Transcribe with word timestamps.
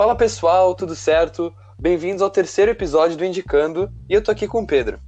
Fala 0.00 0.16
pessoal, 0.16 0.74
tudo 0.74 0.96
certo? 0.96 1.52
Bem-vindos 1.78 2.22
ao 2.22 2.30
terceiro 2.30 2.70
episódio 2.70 3.18
do 3.18 3.22
Indicando 3.22 3.92
e 4.08 4.14
eu 4.14 4.22
tô 4.22 4.30
aqui 4.30 4.48
com 4.48 4.62
o 4.62 4.66
Pedro. 4.66 4.98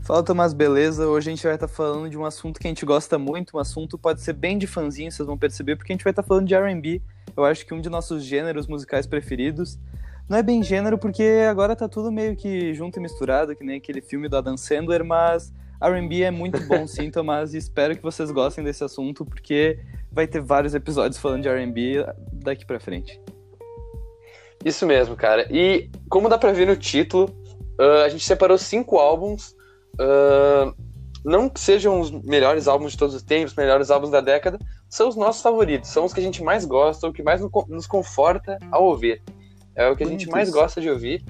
Fala 0.00 0.22
Tomás, 0.22 0.54
beleza? 0.54 1.06
Hoje 1.06 1.28
a 1.28 1.34
gente 1.34 1.44
vai 1.44 1.54
estar 1.54 1.68
falando 1.68 2.08
de 2.08 2.16
um 2.16 2.24
assunto 2.24 2.58
que 2.58 2.66
a 2.66 2.70
gente 2.70 2.86
gosta 2.86 3.18
muito, 3.18 3.58
um 3.58 3.60
assunto 3.60 3.98
pode 3.98 4.22
ser 4.22 4.32
bem 4.32 4.56
de 4.56 4.66
fanzinho, 4.66 5.12
vocês 5.12 5.26
vão 5.26 5.36
perceber, 5.36 5.76
porque 5.76 5.92
a 5.92 5.94
gente 5.94 6.02
vai 6.02 6.12
estar 6.12 6.22
falando 6.22 6.46
de 6.46 6.54
R&B. 6.54 7.02
Eu 7.36 7.44
acho 7.44 7.66
que 7.66 7.74
um 7.74 7.80
de 7.82 7.90
nossos 7.90 8.24
gêneros 8.24 8.66
musicais 8.66 9.06
preferidos. 9.06 9.78
Não 10.26 10.38
é 10.38 10.42
bem 10.42 10.62
gênero 10.62 10.96
porque 10.96 11.44
agora 11.46 11.76
tá 11.76 11.86
tudo 11.86 12.10
meio 12.10 12.34
que 12.34 12.72
junto 12.72 12.98
e 12.98 13.02
misturado, 13.02 13.54
que 13.54 13.62
nem 13.62 13.76
aquele 13.76 14.00
filme 14.00 14.30
do 14.30 14.36
Adam 14.38 14.56
Sandler, 14.56 15.04
mas 15.04 15.52
R&B 15.78 16.22
é 16.22 16.30
muito 16.30 16.58
bom 16.66 16.86
sim, 16.88 17.10
Tomás, 17.10 17.52
e 17.52 17.58
espero 17.58 17.94
que 17.94 18.02
vocês 18.02 18.30
gostem 18.30 18.64
desse 18.64 18.82
assunto, 18.82 19.26
porque 19.26 19.78
vai 20.10 20.26
ter 20.26 20.40
vários 20.40 20.74
episódios 20.74 21.20
falando 21.20 21.42
de 21.42 21.48
R&B 21.50 22.06
daqui 22.32 22.64
pra 22.64 22.80
frente. 22.80 23.20
Isso 24.64 24.86
mesmo, 24.86 25.16
cara. 25.16 25.46
E 25.50 25.90
como 26.08 26.28
dá 26.28 26.36
pra 26.36 26.52
ver 26.52 26.66
no 26.66 26.76
título, 26.76 27.30
uh, 27.78 28.04
a 28.04 28.08
gente 28.08 28.24
separou 28.24 28.58
cinco 28.58 28.98
álbuns. 28.98 29.54
Uh, 29.94 30.74
não 31.24 31.48
que 31.48 31.60
sejam 31.60 32.00
os 32.00 32.10
melhores 32.10 32.68
álbuns 32.68 32.92
de 32.92 32.98
todos 32.98 33.14
os 33.14 33.22
tempos, 33.22 33.54
melhores 33.54 33.90
álbuns 33.90 34.10
da 34.10 34.20
década, 34.20 34.58
são 34.88 35.08
os 35.08 35.16
nossos 35.16 35.42
favoritos, 35.42 35.90
são 35.90 36.04
os 36.04 36.14
que 36.14 36.20
a 36.20 36.22
gente 36.22 36.42
mais 36.42 36.64
gosta, 36.64 37.06
o 37.06 37.12
que 37.12 37.22
mais 37.22 37.40
nos 37.68 37.86
conforta 37.86 38.58
ao 38.70 38.84
ouvir. 38.84 39.22
É 39.74 39.88
o 39.88 39.96
que 39.96 40.02
a 40.02 40.06
gente 40.06 40.28
mais 40.28 40.50
gosta 40.50 40.80
de 40.80 40.90
ouvir. 40.90 41.24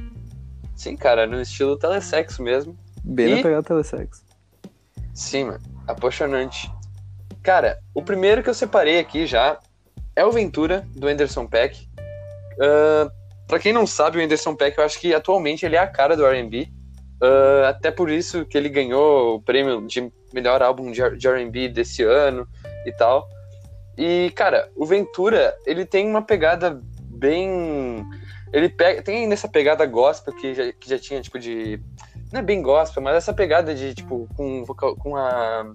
Sim, 0.75 0.97
cara, 0.97 1.27
no 1.27 1.41
estilo 1.41 1.77
telesexo 1.77 2.43
mesmo. 2.43 2.79
Bem 3.03 3.29
e... 3.29 3.37
na 3.37 3.43
pegada 3.43 3.63
telesexo. 3.63 4.23
Sim, 5.13 5.45
mano. 5.45 5.61
Apaixonante. 5.87 6.71
Cara, 7.43 7.79
o 7.95 8.03
primeiro 8.03 8.43
que 8.43 8.49
eu 8.49 8.55
separei 8.55 8.99
aqui 8.99 9.27
já 9.27 9.59
é 10.15 10.25
o 10.25 10.31
Ventura, 10.31 10.87
do 10.95 11.09
Anderson 11.09 11.47
Peck. 11.47 11.89
Uh, 12.55 13.11
pra 13.49 13.59
quem 13.59 13.73
não 13.73 13.87
sabe, 13.87 14.19
o 14.19 14.23
Anderson 14.23 14.55
Peck, 14.55 14.77
eu 14.77 14.85
acho 14.85 15.01
que 15.01 15.15
atualmente 15.15 15.65
ele 15.65 15.75
é 15.75 15.79
a 15.79 15.87
cara 15.87 16.17
do 16.17 16.25
R&B. 16.25 16.69
Uh, 17.21 17.65
até 17.67 17.91
por 17.91 18.11
isso 18.11 18.45
que 18.45 18.57
ele 18.57 18.69
ganhou 18.69 19.37
o 19.37 19.43
prêmio 19.43 19.85
de 19.87 20.13
melhor 20.33 20.63
álbum 20.63 20.93
de, 20.93 21.01
R&B 21.03 21.69
desse 21.69 22.05
ano 22.05 22.47
e 22.87 22.93
tal. 22.93 23.27
E, 23.97 24.31
cara, 24.37 24.71
o 24.77 24.87
Ventura, 24.87 25.57
ele 25.67 25.85
tem 25.85 26.07
uma 26.09 26.23
pegada 26.23 26.81
bem... 27.11 28.07
Ele 28.53 28.69
pega, 28.69 29.03
tem 29.03 29.27
nessa 29.27 29.49
pegada 29.49 29.85
gospel 29.85 30.33
que 30.35 30.55
já, 30.55 30.73
que 30.73 30.89
já 30.89 30.99
tinha, 30.99 31.21
tipo, 31.21 31.39
de 31.39 31.81
não 32.33 32.41
é 32.41 32.43
bem 32.43 32.63
gospel, 32.63 33.03
mas 33.03 33.17
essa 33.17 33.33
pegada 33.33 33.75
de, 33.75 33.95
tipo, 33.95 34.29
com, 34.37 34.65
com, 34.67 35.17
a, 35.17 35.75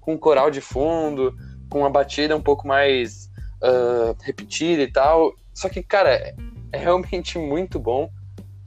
com 0.00 0.14
um 0.14 0.18
coral 0.18 0.50
de 0.50 0.60
fundo, 0.60 1.34
com 1.70 1.80
uma 1.80 1.90
batida 1.90 2.36
um 2.36 2.42
pouco 2.42 2.66
mais 2.66 3.30
uh, 3.62 4.16
repetida 4.22 4.82
e 4.82 4.90
tal. 4.90 5.32
Só 5.54 5.68
que, 5.68 5.82
cara, 5.82 6.34
é, 6.72 6.78
realmente 6.78 7.38
muito 7.38 7.78
bom. 7.78 8.10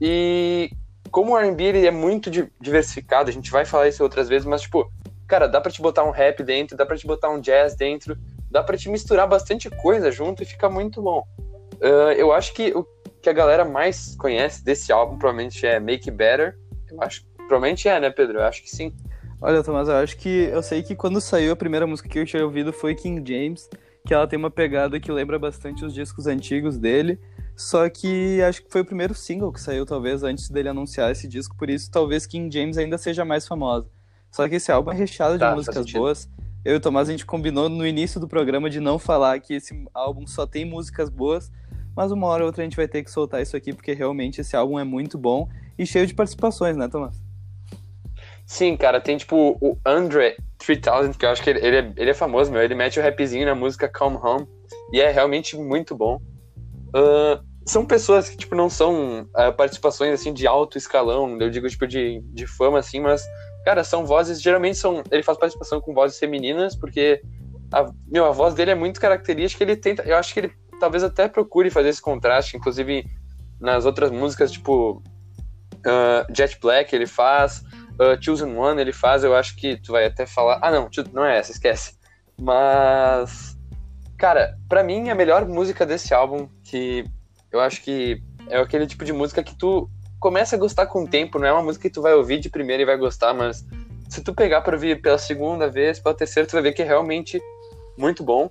E 0.00 0.70
como 1.10 1.32
o 1.32 1.38
R&B 1.38 1.86
é 1.86 1.90
muito 1.90 2.30
diversificado, 2.60 3.30
a 3.30 3.32
gente 3.32 3.50
vai 3.50 3.64
falar 3.64 3.88
isso 3.88 4.02
outras 4.02 4.28
vezes, 4.28 4.46
mas, 4.46 4.62
tipo, 4.62 4.90
cara, 5.26 5.46
dá 5.46 5.60
pra 5.60 5.72
te 5.72 5.80
botar 5.80 6.04
um 6.04 6.10
rap 6.10 6.42
dentro, 6.42 6.76
dá 6.76 6.84
pra 6.84 6.96
te 6.96 7.06
botar 7.06 7.30
um 7.30 7.40
jazz 7.40 7.74
dentro, 7.74 8.16
dá 8.50 8.62
pra 8.62 8.76
te 8.76 8.88
misturar 8.88 9.26
bastante 9.26 9.68
coisa 9.70 10.10
junto 10.10 10.42
e 10.42 10.46
fica 10.46 10.68
muito 10.68 11.02
bom. 11.02 11.26
Uh, 11.74 12.12
eu 12.16 12.32
acho 12.32 12.54
que 12.54 12.72
o 12.74 12.86
que 13.20 13.28
a 13.28 13.32
galera 13.32 13.64
mais 13.64 14.14
conhece 14.16 14.64
desse 14.64 14.92
álbum 14.92 15.18
provavelmente 15.18 15.66
é 15.66 15.80
Make 15.80 16.08
It 16.08 16.12
Better, 16.12 16.58
eu 16.90 17.02
acho 17.02 17.24
provavelmente 17.36 17.88
é, 17.88 17.98
né, 17.98 18.10
Pedro? 18.10 18.38
Eu 18.38 18.44
acho 18.44 18.62
que 18.62 18.70
sim. 18.70 18.94
Olha, 19.40 19.62
Tomás, 19.62 19.88
eu 19.88 19.96
acho 19.96 20.16
que. 20.16 20.48
Eu 20.52 20.62
sei 20.62 20.82
que 20.82 20.94
quando 20.94 21.20
saiu 21.20 21.52
a 21.52 21.56
primeira 21.56 21.86
música 21.86 22.08
que 22.08 22.18
eu 22.18 22.26
tinha 22.26 22.44
ouvido 22.44 22.72
foi 22.72 22.94
King 22.94 23.22
James, 23.26 23.68
que 24.06 24.14
ela 24.14 24.26
tem 24.26 24.38
uma 24.38 24.50
pegada 24.50 24.98
que 24.98 25.12
lembra 25.12 25.38
bastante 25.38 25.84
os 25.84 25.92
discos 25.92 26.26
antigos 26.26 26.78
dele. 26.78 27.18
Só 27.56 27.88
que 27.88 28.42
acho 28.42 28.62
que 28.62 28.70
foi 28.70 28.82
o 28.82 28.84
primeiro 28.84 29.14
single 29.14 29.50
que 29.50 29.60
saiu, 29.60 29.86
talvez, 29.86 30.22
antes 30.22 30.50
dele 30.50 30.68
anunciar 30.68 31.10
esse 31.10 31.26
disco, 31.26 31.56
por 31.56 31.70
isso 31.70 31.90
talvez 31.90 32.26
King 32.26 32.52
James 32.52 32.76
ainda 32.76 32.98
seja 32.98 33.24
mais 33.24 33.48
famosa. 33.48 33.88
Só 34.30 34.46
que 34.46 34.56
esse 34.56 34.70
álbum 34.70 34.92
é 34.92 34.94
recheado 34.94 35.38
tá, 35.38 35.48
de 35.48 35.56
músicas 35.56 35.90
boas. 35.90 36.28
Eu 36.62 36.74
e 36.74 36.76
o 36.76 36.80
Tomás, 36.80 37.08
a 37.08 37.12
gente 37.12 37.24
combinou 37.24 37.70
no 37.70 37.86
início 37.86 38.20
do 38.20 38.28
programa 38.28 38.68
de 38.68 38.78
não 38.78 38.98
falar 38.98 39.40
que 39.40 39.54
esse 39.54 39.86
álbum 39.94 40.26
só 40.26 40.46
tem 40.46 40.66
músicas 40.66 41.08
boas, 41.08 41.50
mas 41.96 42.12
uma 42.12 42.26
hora 42.26 42.42
ou 42.42 42.48
outra 42.48 42.62
a 42.62 42.64
gente 42.64 42.76
vai 42.76 42.86
ter 42.86 43.02
que 43.02 43.10
soltar 43.10 43.40
isso 43.40 43.56
aqui, 43.56 43.72
porque 43.72 43.94
realmente 43.94 44.42
esse 44.42 44.54
álbum 44.54 44.78
é 44.78 44.84
muito 44.84 45.16
bom 45.16 45.48
e 45.78 45.86
cheio 45.86 46.06
de 46.06 46.12
participações, 46.12 46.76
né, 46.76 46.88
Tomás? 46.88 47.16
Sim, 48.44 48.76
cara, 48.76 49.00
tem 49.00 49.16
tipo 49.16 49.56
o 49.60 49.78
Andre 49.84 50.36
3000, 50.58 51.14
que 51.18 51.24
eu 51.24 51.30
acho 51.30 51.42
que 51.42 51.50
ele, 51.50 51.66
ele, 51.66 51.76
é, 51.76 51.92
ele 51.96 52.10
é 52.10 52.14
famoso, 52.14 52.52
meu. 52.52 52.62
Ele 52.62 52.74
mete 52.74 53.00
o 53.00 53.02
rapzinho 53.02 53.46
na 53.46 53.54
música 53.54 53.88
Come 53.88 54.16
Home 54.16 54.46
e 54.92 55.00
é 55.00 55.10
realmente 55.10 55.56
muito 55.56 55.96
bom. 55.96 56.20
Uh, 56.96 57.44
são 57.66 57.84
pessoas 57.84 58.28
que, 58.28 58.36
tipo, 58.36 58.54
não 58.54 58.70
são 58.70 59.22
uh, 59.22 59.52
participações, 59.56 60.14
assim, 60.14 60.32
de 60.32 60.46
alto 60.46 60.78
escalão, 60.78 61.36
eu 61.40 61.50
digo, 61.50 61.68
tipo, 61.68 61.86
de, 61.86 62.22
de 62.32 62.46
fama, 62.46 62.78
assim, 62.78 63.00
mas, 63.00 63.24
cara, 63.64 63.84
são 63.84 64.06
vozes, 64.06 64.40
geralmente 64.40 64.78
são, 64.78 65.02
ele 65.10 65.22
faz 65.22 65.36
participação 65.36 65.80
com 65.80 65.92
vozes 65.92 66.18
femininas, 66.18 66.76
porque, 66.76 67.20
a, 67.72 67.90
meu, 68.06 68.24
a 68.24 68.30
voz 68.30 68.54
dele 68.54 68.70
é 68.70 68.74
muito 68.74 69.00
característica, 69.00 69.62
ele 69.62 69.76
tenta, 69.76 70.02
eu 70.04 70.16
acho 70.16 70.32
que 70.32 70.40
ele 70.40 70.52
talvez 70.78 71.02
até 71.02 71.28
procure 71.28 71.70
fazer 71.70 71.88
esse 71.88 72.00
contraste, 72.00 72.56
inclusive 72.56 73.04
nas 73.60 73.84
outras 73.84 74.10
músicas, 74.10 74.52
tipo, 74.52 75.02
uh, 75.86 76.34
Jet 76.34 76.58
Black 76.60 76.94
ele 76.94 77.06
faz, 77.06 77.62
uh, 78.00 78.20
Chosen 78.20 78.56
One 78.56 78.80
ele 78.80 78.92
faz, 78.92 79.24
eu 79.24 79.34
acho 79.34 79.56
que 79.56 79.76
tu 79.80 79.92
vai 79.92 80.06
até 80.06 80.26
falar. 80.26 80.58
Ah, 80.62 80.70
não, 80.70 80.88
não 81.12 81.24
é 81.24 81.38
essa, 81.38 81.52
esquece. 81.52 81.94
Mas. 82.38 83.55
Cara, 84.18 84.58
para 84.68 84.82
mim 84.82 85.10
a 85.10 85.14
melhor 85.14 85.46
música 85.46 85.84
desse 85.84 86.14
álbum, 86.14 86.48
que 86.64 87.04
eu 87.52 87.60
acho 87.60 87.82
que 87.82 88.22
é 88.48 88.58
aquele 88.58 88.86
tipo 88.86 89.04
de 89.04 89.12
música 89.12 89.42
que 89.42 89.54
tu 89.54 89.90
começa 90.18 90.56
a 90.56 90.58
gostar 90.58 90.86
com 90.86 91.04
o 91.04 91.08
tempo, 91.08 91.38
não 91.38 91.46
é 91.46 91.52
uma 91.52 91.62
música 91.62 91.88
que 91.88 91.94
tu 91.94 92.02
vai 92.02 92.14
ouvir 92.14 92.40
de 92.40 92.48
primeira 92.48 92.82
e 92.82 92.86
vai 92.86 92.96
gostar, 92.96 93.34
mas 93.34 93.64
se 94.08 94.22
tu 94.22 94.34
pegar 94.34 94.62
para 94.62 94.74
ouvir 94.74 95.02
pela 95.02 95.18
segunda 95.18 95.68
vez, 95.68 95.98
pela 95.98 96.14
terceira, 96.14 96.48
tu 96.48 96.52
vai 96.52 96.62
ver 96.62 96.72
que 96.72 96.82
é 96.82 96.84
realmente 96.84 97.40
muito 97.98 98.22
bom. 98.22 98.50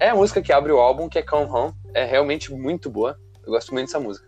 É 0.00 0.08
a 0.08 0.14
música 0.14 0.40
que 0.40 0.52
abre 0.52 0.72
o 0.72 0.78
álbum, 0.78 1.08
que 1.08 1.18
é 1.18 1.22
Come 1.22 1.50
Home, 1.50 1.72
é 1.94 2.04
realmente 2.04 2.52
muito 2.52 2.88
boa. 2.88 3.18
Eu 3.44 3.52
gosto 3.52 3.72
muito 3.72 3.86
dessa 3.86 4.00
música. 4.00 4.26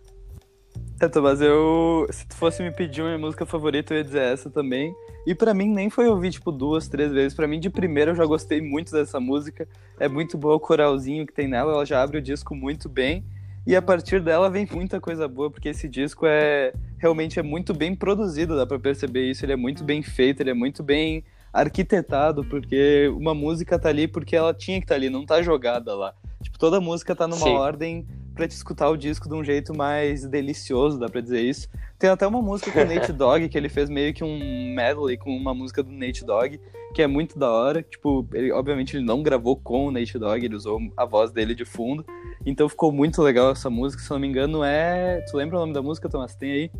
É, 1.01 1.07
Tomás, 1.07 1.41
eu. 1.41 2.07
Se 2.09 2.25
tu 2.27 2.35
fosse 2.35 2.63
me 2.63 2.71
pedir 2.71 3.01
uma 3.01 3.17
música 3.17 3.45
favorita, 3.45 3.93
eu 3.93 3.97
ia 3.97 4.03
dizer 4.03 4.21
essa 4.21 4.49
também. 4.49 4.93
E 5.25 5.33
para 5.33 5.53
mim 5.53 5.69
nem 5.69 5.89
foi 5.89 6.07
ouvir, 6.07 6.31
tipo, 6.31 6.51
duas, 6.51 6.87
três 6.87 7.11
vezes. 7.11 7.33
para 7.33 7.47
mim, 7.47 7.59
de 7.59 7.69
primeira, 7.69 8.11
eu 8.11 8.15
já 8.15 8.25
gostei 8.25 8.61
muito 8.61 8.91
dessa 8.91 9.19
música. 9.19 9.67
É 9.99 10.07
muito 10.07 10.37
boa 10.37 10.55
o 10.55 10.59
coralzinho 10.59 11.25
que 11.25 11.33
tem 11.33 11.47
nela, 11.47 11.73
ela 11.73 11.85
já 11.85 12.01
abre 12.01 12.19
o 12.19 12.21
disco 12.21 12.53
muito 12.53 12.87
bem. 12.87 13.23
E 13.65 13.75
a 13.75 13.81
partir 13.81 14.21
dela 14.21 14.47
vem 14.49 14.67
muita 14.71 15.01
coisa 15.01 15.27
boa, 15.27 15.49
porque 15.49 15.69
esse 15.69 15.87
disco 15.87 16.27
é 16.27 16.71
realmente 16.99 17.39
é 17.39 17.43
muito 17.43 17.73
bem 17.73 17.95
produzido, 17.95 18.55
dá 18.55 18.65
pra 18.65 18.77
perceber 18.77 19.29
isso. 19.29 19.43
Ele 19.43 19.53
é 19.53 19.55
muito 19.55 19.83
bem 19.83 20.03
feito, 20.03 20.41
ele 20.41 20.51
é 20.51 20.53
muito 20.53 20.83
bem 20.83 21.23
arquitetado, 21.51 22.43
porque 22.43 23.11
uma 23.15 23.33
música 23.33 23.79
tá 23.79 23.89
ali 23.89 24.07
porque 24.07 24.35
ela 24.35 24.53
tinha 24.53 24.77
que 24.77 24.85
estar 24.85 24.93
tá 24.95 24.99
ali, 24.99 25.09
não 25.09 25.25
tá 25.25 25.41
jogada 25.41 25.95
lá. 25.95 26.13
Tipo, 26.43 26.59
toda 26.59 26.79
música 26.79 27.15
tá 27.15 27.27
numa 27.27 27.45
Sim. 27.45 27.55
ordem 27.55 28.07
pra 28.35 28.47
te 28.47 28.51
escutar 28.51 28.89
o 28.89 28.97
disco 28.97 29.29
de 29.29 29.33
um 29.33 29.43
jeito 29.43 29.75
mais 29.75 30.25
delicioso, 30.27 30.99
dá 30.99 31.07
pra 31.07 31.21
dizer 31.21 31.41
isso. 31.41 31.69
Tem 31.97 32.09
até 32.09 32.27
uma 32.27 32.41
música 32.41 32.71
com 32.71 32.81
o 32.81 32.85
Nate 32.85 33.11
Dogg, 33.13 33.47
que 33.47 33.57
ele 33.57 33.69
fez 33.69 33.89
meio 33.89 34.13
que 34.13 34.23
um 34.23 34.73
medley 34.75 35.17
com 35.17 35.35
uma 35.35 35.53
música 35.53 35.81
do 35.81 35.91
Nate 35.91 36.25
Dogg, 36.25 36.59
que 36.93 37.01
é 37.01 37.07
muito 37.07 37.39
da 37.39 37.49
hora. 37.49 37.81
Tipo, 37.81 38.27
ele, 38.33 38.51
obviamente 38.51 38.97
ele 38.97 39.05
não 39.05 39.23
gravou 39.23 39.55
com 39.55 39.87
o 39.87 39.91
Nate 39.91 40.19
Dogg, 40.19 40.45
ele 40.45 40.55
usou 40.55 40.79
a 40.97 41.05
voz 41.05 41.31
dele 41.31 41.55
de 41.55 41.63
fundo. 41.63 42.05
Então 42.45 42.67
ficou 42.67 42.91
muito 42.91 43.21
legal 43.21 43.51
essa 43.51 43.69
música, 43.69 44.03
se 44.03 44.11
não 44.11 44.19
me 44.19 44.27
engano 44.27 44.63
é... 44.63 45.21
Tu 45.21 45.37
lembra 45.37 45.57
o 45.57 45.61
nome 45.61 45.73
da 45.73 45.81
música, 45.81 46.09
Thomas? 46.09 46.35
Tem 46.35 46.51
aí? 46.51 46.71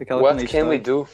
Aquela 0.00 0.22
What 0.22 0.46
Can 0.46 0.64
Dogg. 0.64 0.70
We 0.70 0.78
Do? 0.78 1.08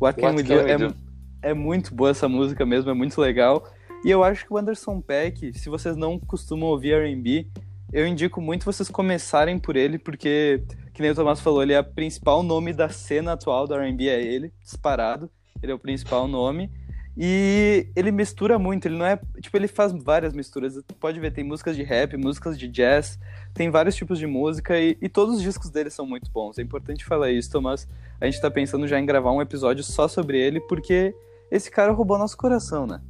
What 0.00 0.20
Can, 0.20 0.26
What 0.28 0.36
we, 0.36 0.44
can 0.44 0.56
do? 0.56 0.64
we 0.64 0.70
é, 0.70 0.78
do? 0.78 0.94
É 1.42 1.54
muito 1.54 1.92
boa 1.92 2.10
essa 2.10 2.28
música 2.28 2.64
mesmo, 2.64 2.90
é 2.90 2.94
muito 2.94 3.20
legal. 3.20 3.66
E 4.04 4.10
eu 4.10 4.24
acho 4.24 4.46
que 4.46 4.52
o 4.52 4.56
Anderson 4.56 5.00
Peck, 5.00 5.52
se 5.58 5.68
vocês 5.68 5.96
não 5.96 6.18
costumam 6.18 6.68
ouvir 6.68 6.92
R&B, 6.92 7.48
eu 7.92 8.06
indico 8.06 8.40
muito 8.40 8.64
vocês 8.64 8.88
começarem 8.88 9.58
por 9.58 9.76
ele, 9.76 9.98
porque, 9.98 10.62
que 10.94 11.02
nem 11.02 11.10
o 11.10 11.14
Tomás 11.14 11.40
falou, 11.40 11.62
ele 11.62 11.72
é 11.72 11.80
o 11.80 11.84
principal 11.84 12.42
nome 12.42 12.72
da 12.72 12.88
cena 12.88 13.32
atual 13.32 13.66
do 13.66 13.74
R&B, 13.74 14.08
é 14.08 14.22
ele, 14.22 14.52
disparado. 14.62 15.30
Ele 15.62 15.72
é 15.72 15.74
o 15.74 15.78
principal 15.78 16.26
nome. 16.26 16.70
E 17.16 17.88
ele 17.94 18.10
mistura 18.12 18.58
muito, 18.58 18.86
ele 18.86 18.96
não 18.96 19.04
é. 19.04 19.20
Tipo, 19.40 19.56
ele 19.56 19.68
faz 19.68 19.92
várias 19.92 20.32
misturas. 20.32 20.80
Pode 20.98 21.18
ver, 21.20 21.32
tem 21.32 21.44
músicas 21.44 21.76
de 21.76 21.82
rap, 21.82 22.16
músicas 22.16 22.58
de 22.58 22.68
jazz, 22.68 23.18
tem 23.52 23.68
vários 23.68 23.94
tipos 23.94 24.18
de 24.18 24.26
música 24.26 24.78
e, 24.78 24.96
e 25.02 25.08
todos 25.08 25.36
os 25.36 25.42
discos 25.42 25.70
dele 25.70 25.90
são 25.90 26.06
muito 26.06 26.30
bons. 26.30 26.58
É 26.58 26.62
importante 26.62 27.04
falar 27.04 27.30
isso, 27.30 27.50
Tomás. 27.50 27.86
A 28.20 28.26
gente 28.26 28.40
tá 28.40 28.50
pensando 28.50 28.86
já 28.86 28.98
em 28.98 29.04
gravar 29.04 29.32
um 29.32 29.42
episódio 29.42 29.82
só 29.82 30.06
sobre 30.06 30.38
ele, 30.38 30.60
porque 30.60 31.14
esse 31.50 31.70
cara 31.70 31.92
roubou 31.92 32.16
nosso 32.16 32.36
coração, 32.36 32.86
né? 32.86 33.00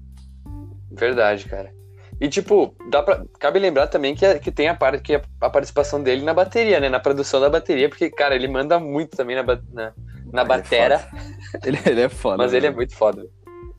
Verdade, 0.90 1.44
cara. 1.44 1.79
E, 2.20 2.28
tipo, 2.28 2.74
dá 2.90 3.02
pra, 3.02 3.24
cabe 3.38 3.58
lembrar 3.58 3.86
também 3.86 4.14
que, 4.14 4.38
que 4.40 4.52
tem 4.52 4.68
a, 4.68 4.74
parte, 4.74 5.02
que 5.02 5.14
a, 5.40 5.50
participação 5.50 6.02
dele 6.02 6.22
na 6.22 6.34
bateria, 6.34 6.78
né? 6.78 6.88
Na 6.88 7.00
produção 7.00 7.40
da 7.40 7.48
bateria, 7.48 7.88
porque, 7.88 8.10
cara, 8.10 8.34
ele 8.34 8.46
manda 8.46 8.78
muito 8.78 9.16
também 9.16 9.36
na, 9.36 9.42
na, 9.72 9.92
na 10.30 10.44
batera. 10.44 11.08
É 11.54 11.60
ele, 11.66 11.78
ele, 11.86 12.00
é 12.02 12.08
foda. 12.10 12.36
Mas 12.36 12.52
ele 12.52 12.66
é 12.66 12.70
muito 12.70 12.94
foda. 12.94 13.22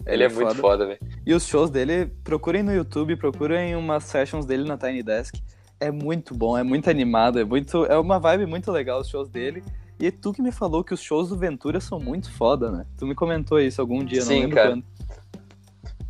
Ele, 0.08 0.16
ele 0.16 0.24
é, 0.24 0.26
é 0.26 0.30
muito 0.30 0.56
foda, 0.56 0.88
velho. 0.88 1.00
E 1.24 1.34
os 1.36 1.46
shows 1.46 1.70
dele, 1.70 2.08
procurem 2.24 2.64
no 2.64 2.74
YouTube, 2.74 3.16
procurem 3.16 3.76
umas 3.76 4.06
sessions 4.06 4.44
dele 4.44 4.68
na 4.68 4.76
Tiny 4.76 5.04
Desk, 5.04 5.38
é 5.80 5.92
muito 5.92 6.36
bom, 6.36 6.58
é 6.58 6.64
muito 6.64 6.90
animado, 6.90 7.40
é 7.40 7.44
muito. 7.44 7.86
É 7.86 7.98
uma 7.98 8.20
vibe 8.20 8.46
muito 8.46 8.72
legal 8.72 9.02
os 9.02 9.08
shows 9.08 9.30
dele. 9.30 9.64
E 10.00 10.10
tu 10.10 10.34
que 10.34 10.42
me 10.42 10.52
falou 10.52 10.84
que 10.84 10.96
os 10.96 11.02
shows 11.02 11.30
do 11.30 11.38
Ventura 11.38 11.80
são 11.80 12.00
muito 12.00 12.32
foda, 12.32 12.72
né? 12.72 12.86
Tu 12.98 13.06
me 13.06 13.14
comentou 13.14 13.60
isso 13.60 13.80
algum 13.80 14.04
dia, 14.04 14.22
Sim, 14.22 14.34
não 14.34 14.42
lembro 14.42 14.56
cara. 14.56 14.70
quando. 14.70 14.84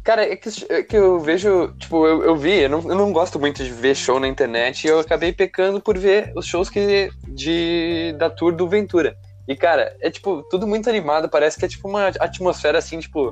Cara, 0.03 0.23
é 0.23 0.35
que, 0.35 0.49
é 0.69 0.81
que 0.81 0.97
eu 0.97 1.19
vejo, 1.19 1.73
tipo, 1.77 2.07
eu, 2.07 2.23
eu 2.23 2.35
vi, 2.35 2.61
eu 2.61 2.69
não, 2.69 2.79
eu 2.79 2.95
não 2.95 3.13
gosto 3.13 3.39
muito 3.39 3.63
de 3.63 3.69
ver 3.69 3.95
show 3.95 4.19
na 4.19 4.27
internet 4.27 4.83
e 4.83 4.87
eu 4.87 4.99
acabei 4.99 5.31
pecando 5.31 5.79
por 5.79 5.95
ver 5.95 6.31
os 6.35 6.45
shows 6.45 6.69
que, 6.69 7.11
de, 7.27 8.15
da 8.17 8.27
tour 8.27 8.51
do 8.51 8.67
Ventura. 8.67 9.15
E, 9.47 9.55
cara, 9.55 9.95
é 10.01 10.09
tipo, 10.09 10.41
tudo 10.49 10.65
muito 10.65 10.89
animado, 10.89 11.29
parece 11.29 11.57
que 11.57 11.65
é 11.65 11.67
tipo 11.67 11.87
uma 11.87 12.07
atmosfera 12.07 12.79
assim, 12.79 12.99
tipo, 12.99 13.31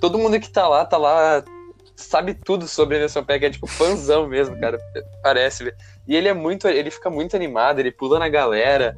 todo 0.00 0.18
mundo 0.18 0.38
que 0.38 0.48
tá 0.48 0.68
lá, 0.68 0.84
tá 0.84 0.96
lá, 0.96 1.42
sabe 1.96 2.34
tudo 2.34 2.68
sobre 2.68 2.96
Anderson 2.96 3.24
Peck, 3.24 3.44
é 3.44 3.50
tipo 3.50 3.66
fãzão 3.66 4.28
mesmo, 4.28 4.58
cara, 4.60 4.78
parece. 5.22 5.74
E 6.06 6.14
ele 6.14 6.28
é 6.28 6.32
muito, 6.32 6.68
ele 6.68 6.90
fica 6.90 7.10
muito 7.10 7.34
animado, 7.34 7.80
ele 7.80 7.90
pula 7.90 8.18
na 8.18 8.28
galera. 8.28 8.96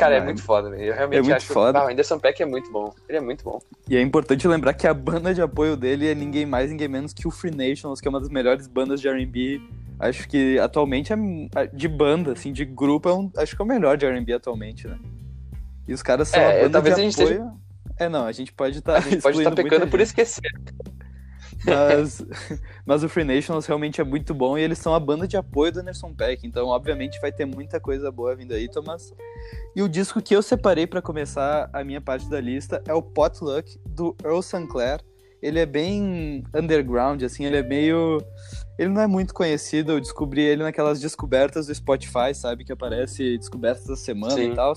Cara, 0.00 0.14
é, 0.14 0.18
É. 0.18 0.24
muito 0.24 0.42
foda, 0.42 0.70
velho. 0.70 0.82
Eu 0.82 0.94
realmente 0.94 1.18
É 1.18 1.22
muito 1.22 1.36
acho 1.36 1.46
foda. 1.52 1.78
Ah, 1.78 1.84
o 1.84 1.88
Anderson 1.88 2.18
Peck 2.18 2.42
é 2.42 2.46
muito 2.46 2.72
bom. 2.72 2.92
Ele 3.08 3.18
é 3.18 3.20
muito 3.20 3.44
bom. 3.44 3.60
E 3.88 3.96
é 3.96 4.00
importante 4.02 4.48
lembrar 4.48 4.72
que 4.74 4.86
a 4.86 4.94
banda 4.94 5.32
de 5.34 5.42
apoio 5.42 5.76
dele 5.76 6.08
é 6.08 6.14
ninguém 6.14 6.44
mais, 6.46 6.70
ninguém 6.70 6.88
menos 6.88 7.12
que 7.12 7.28
o 7.28 7.30
Free 7.30 7.50
Nationals, 7.50 8.00
que 8.00 8.08
é 8.08 8.10
uma 8.10 8.18
das 8.20 8.28
melhores 8.30 8.66
bandas 8.66 9.00
de 9.00 9.08
R&B. 9.08 9.60
Acho 9.98 10.26
que 10.28 10.58
atualmente 10.58 11.12
é 11.12 11.16
de 11.72 11.86
banda, 11.86 12.32
assim, 12.32 12.52
de 12.52 12.64
grupo, 12.64 13.08
é 13.08 13.14
um- 13.14 13.30
acho 13.36 13.54
que 13.54 13.60
é 13.60 13.64
o 13.64 13.68
melhor 13.68 13.96
de 13.98 14.06
R&B 14.06 14.32
atualmente, 14.32 14.88
né? 14.88 14.98
E 15.86 15.92
os 15.92 16.02
caras 16.02 16.28
são 16.28 16.40
É, 16.40 16.46
a 16.60 16.62
banda 16.62 16.70
talvez 16.70 16.94
de 16.94 17.00
a 17.00 17.04
gente 17.04 17.22
apoio. 17.22 17.52
É, 17.98 18.08
não, 18.08 18.24
a 18.24 18.32
gente 18.32 18.52
pode 18.52 18.78
estar 18.78 18.94
A 18.96 19.00
gente 19.00 19.20
pode 19.20 19.38
estar 19.38 19.50
pecando 19.54 19.86
por 19.86 20.00
esquecer. 20.00 20.50
Mas, 21.64 22.22
mas 22.86 23.04
o 23.04 23.08
Free 23.08 23.24
Nationals 23.24 23.66
realmente 23.66 24.00
é 24.00 24.04
muito 24.04 24.34
bom 24.34 24.56
e 24.56 24.62
eles 24.62 24.78
são 24.78 24.94
a 24.94 25.00
banda 25.00 25.26
de 25.26 25.36
apoio 25.36 25.72
do 25.72 25.80
Anderson 25.80 26.12
Peck, 26.12 26.46
então 26.46 26.68
obviamente 26.68 27.20
vai 27.20 27.32
ter 27.32 27.44
muita 27.44 27.80
coisa 27.80 28.10
boa 28.10 28.34
vindo 28.34 28.52
aí, 28.52 28.68
Thomas. 28.68 29.12
E 29.74 29.82
o 29.82 29.88
disco 29.88 30.20
que 30.20 30.34
eu 30.34 30.42
separei 30.42 30.86
pra 30.86 31.02
começar 31.02 31.68
a 31.72 31.84
minha 31.84 32.00
parte 32.00 32.28
da 32.28 32.40
lista 32.40 32.82
é 32.86 32.94
o 32.94 33.02
Potluck 33.02 33.78
do 33.86 34.16
Earl 34.24 34.42
Sinclair. 34.42 35.00
Ele 35.42 35.58
é 35.58 35.64
bem 35.64 36.44
underground, 36.54 37.22
assim, 37.22 37.46
ele 37.46 37.56
é 37.56 37.62
meio. 37.62 38.22
Ele 38.78 38.90
não 38.90 39.00
é 39.00 39.06
muito 39.06 39.32
conhecido, 39.32 39.92
eu 39.92 40.00
descobri 40.00 40.42
ele 40.42 40.62
naquelas 40.62 41.00
descobertas 41.00 41.66
do 41.66 41.74
Spotify, 41.74 42.34
sabe? 42.34 42.64
Que 42.64 42.72
aparece 42.72 43.38
descobertas 43.38 43.86
da 43.86 43.96
semana 43.96 44.34
Sim. 44.34 44.52
e 44.52 44.54
tal. 44.54 44.74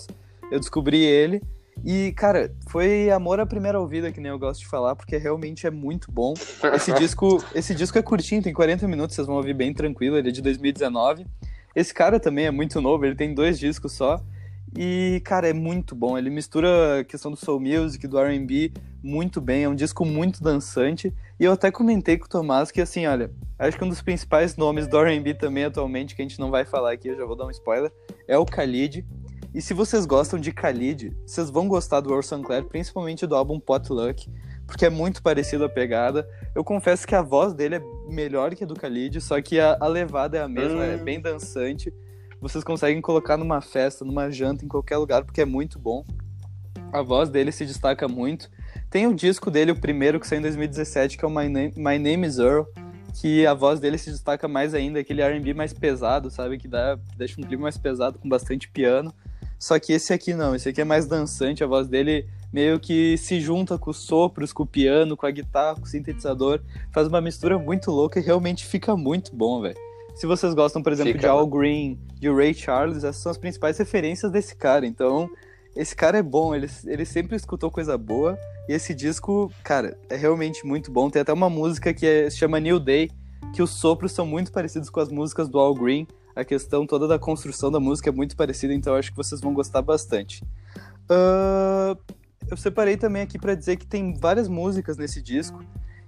Eu 0.52 0.60
descobri 0.60 1.04
ele. 1.04 1.42
E, 1.84 2.14
cara, 2.14 2.56
foi 2.70 3.12
amor 3.12 3.40
à 3.40 3.46
primeira 3.46 3.80
ouvida, 3.80 4.12
que 4.12 4.22
nem 4.22 4.32
eu 4.32 4.40
gosto 4.40 4.62
de 4.62 4.68
falar, 4.68 4.96
porque 4.96 5.18
realmente 5.18 5.68
é 5.68 5.72
muito 5.72 6.12
bom. 6.12 6.34
Esse 6.74 6.94
disco, 6.98 7.44
esse 7.54 7.76
disco 7.76 7.98
é 7.98 8.02
curtinho, 8.02 8.42
tem 8.42 8.54
40 8.54 8.88
minutos, 8.88 9.16
vocês 9.16 9.28
vão 9.28 9.36
ouvir 9.36 9.54
bem 9.54 9.74
tranquilo, 9.74 10.18
ele 10.18 10.30
é 10.30 10.32
de 10.32 10.42
2019. 10.42 11.26
Esse 11.76 11.94
cara 11.94 12.20
também 12.20 12.46
é 12.46 12.52
muito 12.52 12.80
novo, 12.80 13.06
ele 13.06 13.16
tem 13.16 13.34
dois 13.34 13.60
discos 13.60 13.92
só. 13.92 14.24
E, 14.78 15.22
cara, 15.24 15.48
é 15.48 15.54
muito 15.54 15.94
bom. 15.94 16.18
Ele 16.18 16.30
mistura 16.30 17.02
a 17.02 17.04
questão 17.04 17.30
do 17.30 17.38
soul 17.38 17.60
music, 17.60 18.08
do 18.08 18.18
R&B 18.18 18.72
muito 19.04 19.40
bem. 19.40 19.64
É 19.64 19.70
um 19.70 19.76
disco 19.76 20.04
muito 20.04 20.42
dançante. 20.42 21.14
E 21.40 21.44
eu 21.44 21.52
até 21.52 21.70
comentei 21.70 22.18
com 22.18 22.26
o 22.26 22.30
Tomás 22.30 22.72
que, 22.72 22.82
assim, 22.82 23.06
olha, 23.06 23.30
acho 23.60 23.78
que 23.78 23.84
um 23.84 23.90
dos 23.90 24.02
principais 24.02 24.56
nomes 24.56 24.88
do 24.88 24.98
R&B 24.98 25.36
também 25.36 25.66
atualmente, 25.66 26.16
que 26.16 26.22
a 26.22 26.26
gente 26.26 26.40
não 26.40 26.50
vai 26.50 26.66
falar 26.66 26.94
aqui, 26.94 27.10
eu 27.10 27.16
já 27.16 27.26
vou 27.26 27.36
dar 27.36 27.46
um 27.46 27.52
spoiler, 27.52 27.92
é 28.28 28.38
o 28.38 28.44
Khalid. 28.44 29.06
E 29.54 29.62
se 29.62 29.74
vocês 29.74 30.06
gostam 30.06 30.40
de 30.40 30.50
Khalid, 30.50 31.16
vocês 31.26 31.50
vão 31.52 31.68
gostar 31.68 32.00
do 32.00 32.10
Earl 32.10 32.24
Sinclair, 32.24 32.64
principalmente 32.66 33.28
do 33.28 33.36
álbum 33.36 33.60
Potluck, 33.60 34.28
porque 34.66 34.86
é 34.86 34.90
muito 34.90 35.22
parecido 35.22 35.64
a 35.64 35.70
pegada. 35.70 36.28
Eu 36.56 36.64
confesso 36.64 37.06
que 37.06 37.14
a 37.14 37.22
voz 37.22 37.54
dele 37.54 37.76
é 37.76 37.82
melhor 38.10 38.56
que 38.56 38.64
a 38.64 38.68
do 38.68 38.74
Khalid, 38.74 39.22
só 39.22 39.40
que 39.42 39.60
a, 39.60 39.78
a 39.80 39.88
levada 39.88 40.38
é 40.38 40.42
a 40.42 40.48
mesma, 40.48 40.80
Hum. 40.80 40.84
é 40.84 40.98
bem 40.98 41.22
dançante. 41.22 41.94
Vocês 42.42 42.64
conseguem 42.64 43.00
colocar 43.00 43.38
numa 43.38 43.62
festa, 43.62 44.04
numa 44.04 44.32
janta, 44.32 44.66
em 44.66 44.68
qualquer 44.68 44.98
lugar, 44.98 45.24
porque 45.24 45.42
é 45.42 45.46
muito 45.46 45.78
bom. 45.78 46.04
A 46.92 47.04
voz 47.04 47.30
dele 47.30 47.52
se 47.52 47.64
destaca 47.66 48.08
muito. 48.08 48.50
Tem 48.90 49.06
o 49.06 49.14
disco 49.14 49.52
dele, 49.52 49.72
o 49.72 49.80
primeiro, 49.80 50.20
que 50.20 50.28
saiu 50.28 50.40
em 50.40 50.44
2017, 50.44 51.16
que 51.18 51.24
é 51.24 51.28
o 51.28 51.32
My 51.32 51.48
Name, 51.48 51.74
My 51.78 52.00
Name 52.00 52.26
is 52.26 52.40
Earl, 52.40 52.64
que 53.22 53.46
a 53.46 53.54
voz 53.54 53.80
dele 53.80 54.00
se 54.00 54.10
destaca 54.10 54.48
mais 54.48 54.74
ainda, 54.74 55.00
aquele 55.00 55.22
R&B 55.22 55.54
mais 55.54 55.74
pesado, 55.74 56.32
sabe? 56.32 56.58
Que 56.58 56.68
dá, 56.68 56.98
deixa 57.16 57.40
um 57.40 57.44
clima 57.44 57.64
mais 57.64 57.78
pesado, 57.78 58.18
com 58.18 58.28
bastante 58.28 58.68
piano. 58.68 59.14
Só 59.64 59.80
que 59.80 59.94
esse 59.94 60.12
aqui 60.12 60.34
não, 60.34 60.54
esse 60.54 60.68
aqui 60.68 60.82
é 60.82 60.84
mais 60.84 61.06
dançante, 61.06 61.64
a 61.64 61.68
voz 61.68 61.88
dele 61.88 62.28
meio 62.52 62.78
que 62.82 63.18
se 63.18 63.40
junta 63.40 63.78
com 63.78 63.92
os 63.92 63.98
sopros, 63.98 64.52
com 64.52 64.64
o 64.64 64.68
piano, 64.68 65.16
com 65.16 65.26
a 65.26 65.32
guitarra, 65.32 65.76
com 65.76 65.84
o 65.84 65.88
sintetizador, 65.88 66.60
faz 66.92 67.08
uma 67.08 67.22
mistura 67.22 67.58
muito 67.58 67.90
louca 67.90 68.20
e 68.20 68.22
realmente 68.22 68.66
fica 68.66 68.94
muito 68.98 69.34
bom, 69.34 69.62
velho. 69.62 69.78
Se 70.16 70.28
vocês 70.28 70.54
gostam, 70.54 70.84
por 70.84 70.92
exemplo, 70.92 71.14
Fica, 71.14 71.22
de 71.22 71.28
Al 71.28 71.48
mano. 71.48 71.50
Green, 71.58 71.98
de 72.20 72.30
Ray 72.30 72.54
Charles, 72.54 73.06
essas 73.06 73.16
são 73.16 73.32
as 73.32 73.38
principais 73.38 73.78
referências 73.78 74.30
desse 74.30 74.54
cara. 74.54 74.86
Então, 74.86 75.30
esse 75.78 75.96
cara 75.96 76.18
é 76.18 76.22
bom, 76.22 76.54
ele, 76.54 76.70
ele 76.86 77.06
sempre 77.06 77.38
escutou 77.38 77.72
coisa 77.72 77.98
boa. 77.98 78.38
E 78.68 78.74
esse 78.74 78.94
disco, 78.94 79.50
cara, 79.64 79.98
é 80.10 80.18
realmente 80.18 80.68
muito 80.68 80.92
bom. 80.92 81.10
Tem 81.10 81.22
até 81.22 81.32
uma 81.32 81.50
música 81.50 81.94
que 81.94 82.06
é- 82.06 82.30
se 82.30 82.36
chama 82.36 82.60
New 82.60 82.82
Day, 82.82 83.10
que 83.56 83.64
os 83.64 83.70
sopros 83.70 84.12
são 84.12 84.26
muito 84.26 84.52
parecidos 84.52 84.90
com 84.90 85.00
as 85.00 85.08
músicas 85.08 85.48
do 85.48 85.58
Al 85.58 85.74
Green. 85.74 86.06
A 86.36 86.44
questão 86.44 86.86
toda 86.86 87.08
da 87.08 87.20
construção 87.20 87.72
da 87.72 87.80
música 87.80 88.10
é 88.10 88.14
muito 88.14 88.36
parecida, 88.36 88.74
então 88.74 88.96
acho 88.96 89.12
que 89.12 89.18
vocês 89.18 89.40
vão 89.40 89.54
gostar 89.54 89.82
bastante. 89.82 90.44
Ahn, 91.10 91.96
eu 92.50 92.58
separei 92.58 92.98
também 92.98 93.22
aqui 93.22 93.40
pra 93.40 93.56
dizer 93.56 93.78
que 93.78 93.86
tem 93.86 94.14
várias 94.14 94.48
músicas 94.48 94.98
nesse 94.98 95.22
disco 95.22 95.64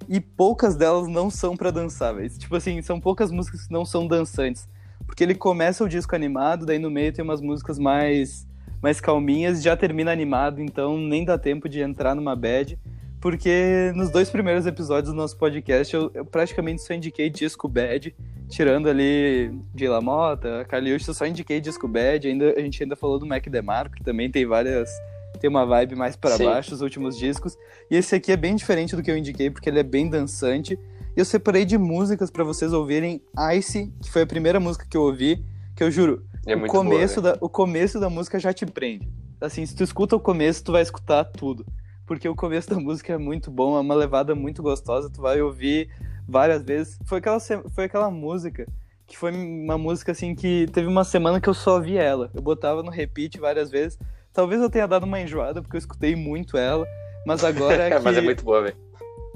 e 0.07 0.19
poucas 0.19 0.75
delas 0.75 1.07
não 1.07 1.29
são 1.29 1.55
pra 1.55 1.71
dançar, 1.71 2.15
velho. 2.15 2.29
Tipo 2.29 2.55
assim, 2.55 2.81
são 2.81 2.99
poucas 2.99 3.31
músicas 3.31 3.67
que 3.67 3.73
não 3.73 3.85
são 3.85 4.07
dançantes. 4.07 4.67
Porque 5.05 5.23
ele 5.23 5.35
começa 5.35 5.83
o 5.83 5.89
disco 5.89 6.15
animado, 6.15 6.65
daí 6.65 6.79
no 6.79 6.89
meio 6.89 7.13
tem 7.13 7.23
umas 7.23 7.41
músicas 7.41 7.77
mais 7.77 8.47
mais 8.81 9.01
calminhas, 9.01 9.63
já 9.63 9.75
termina 9.75 10.11
animado, 10.11 10.61
então 10.61 10.95
nem 10.95 11.25
dá 11.25 11.39
tempo 11.39 11.67
de 11.67 11.81
entrar 11.81 12.13
numa 12.13 12.35
bad. 12.35 12.77
Porque 13.19 13.91
nos 13.95 14.11
dois 14.11 14.29
primeiros 14.29 14.67
episódios 14.67 15.11
do 15.11 15.17
nosso 15.17 15.35
podcast 15.37 15.95
eu, 15.95 16.11
eu 16.13 16.23
praticamente 16.23 16.83
só 16.83 16.93
indiquei 16.93 17.27
disco 17.27 17.67
bad, 17.67 18.15
tirando 18.49 18.87
ali 18.87 19.51
de 19.73 19.87
La 19.87 20.01
Mota, 20.01 20.65
Kaliush, 20.65 21.07
eu 21.07 21.13
só 21.13 21.25
indiquei 21.25 21.59
disco 21.59 21.87
bad, 21.87 22.27
ainda, 22.27 22.53
a 22.57 22.61
gente 22.61 22.81
ainda 22.81 22.95
falou 22.95 23.19
do 23.19 23.25
Mac 23.25 23.47
DeMarco, 23.47 23.95
que 23.95 24.03
também 24.03 24.29
tem 24.29 24.45
várias. 24.45 24.89
tem 25.39 25.49
uma 25.49 25.65
vibe 25.65 25.95
mais 25.95 26.15
para 26.15 26.37
baixo 26.37 26.73
os 26.73 26.81
últimos 26.81 27.17
discos. 27.17 27.57
E 27.89 27.95
esse 27.95 28.15
aqui 28.15 28.31
é 28.31 28.37
bem 28.37 28.55
diferente 28.55 28.95
do 28.95 29.03
que 29.03 29.11
eu 29.11 29.17
indiquei, 29.17 29.49
porque 29.49 29.69
ele 29.69 29.79
é 29.79 29.83
bem 29.83 30.09
dançante. 30.09 30.79
E 31.15 31.19
eu 31.19 31.25
separei 31.25 31.65
de 31.65 31.77
músicas 31.77 32.29
para 32.29 32.43
vocês 32.43 32.73
ouvirem 32.73 33.21
Ice, 33.57 33.91
que 34.01 34.11
foi 34.11 34.23
a 34.23 34.27
primeira 34.27 34.59
música 34.59 34.85
que 34.89 34.97
eu 34.97 35.01
ouvi, 35.01 35.43
que 35.75 35.83
eu 35.83 35.89
juro, 35.89 36.23
É 36.45 36.55
o 36.55 36.67
começo 36.67 37.21
boa, 37.21 37.33
da 37.33 37.45
o 37.45 37.49
começo 37.49 37.99
da 37.99 38.09
música 38.09 38.39
já 38.39 38.53
te 38.53 38.65
prende. 38.65 39.09
Assim, 39.39 39.65
se 39.65 39.75
tu 39.75 39.83
escuta 39.83 40.15
o 40.15 40.19
começo, 40.19 40.63
tu 40.63 40.71
vai 40.71 40.81
escutar 40.81 41.23
tudo, 41.25 41.65
porque 42.05 42.27
o 42.27 42.35
começo 42.35 42.69
da 42.69 42.77
música 42.79 43.13
é 43.13 43.17
muito 43.17 43.51
bom, 43.51 43.77
é 43.77 43.81
uma 43.81 43.95
levada 43.95 44.35
muito 44.35 44.61
gostosa, 44.61 45.09
tu 45.09 45.21
vai 45.21 45.41
ouvir 45.41 45.89
várias 46.27 46.63
vezes. 46.63 46.97
Foi 47.05 47.19
aquela 47.19 47.39
foi 47.39 47.85
aquela 47.85 48.09
música 48.11 48.65
que 49.07 49.17
foi 49.17 49.31
uma 49.31 49.77
música 49.77 50.11
assim 50.11 50.33
que 50.33 50.67
teve 50.73 50.87
uma 50.87 51.03
semana 51.03 51.39
que 51.39 51.47
eu 51.47 51.53
só 51.53 51.79
vi 51.79 51.97
ela. 51.97 52.31
Eu 52.33 52.41
botava 52.41 52.81
no 52.81 52.89
repeat 52.89 53.39
várias 53.39 53.69
vezes. 53.69 53.99
Talvez 54.33 54.61
eu 54.61 54.69
tenha 54.69 54.87
dado 54.87 55.03
uma 55.03 55.19
enjoada 55.19 55.61
porque 55.61 55.77
eu 55.77 55.79
escutei 55.79 56.15
muito 56.15 56.57
ela, 56.57 56.85
mas 57.25 57.43
agora 57.43 57.83
é 57.87 57.91
que 57.91 57.99
Mas 57.99 58.17
é 58.17 58.21
muito 58.21 58.43
boa, 58.43 58.63
velho. 58.63 58.75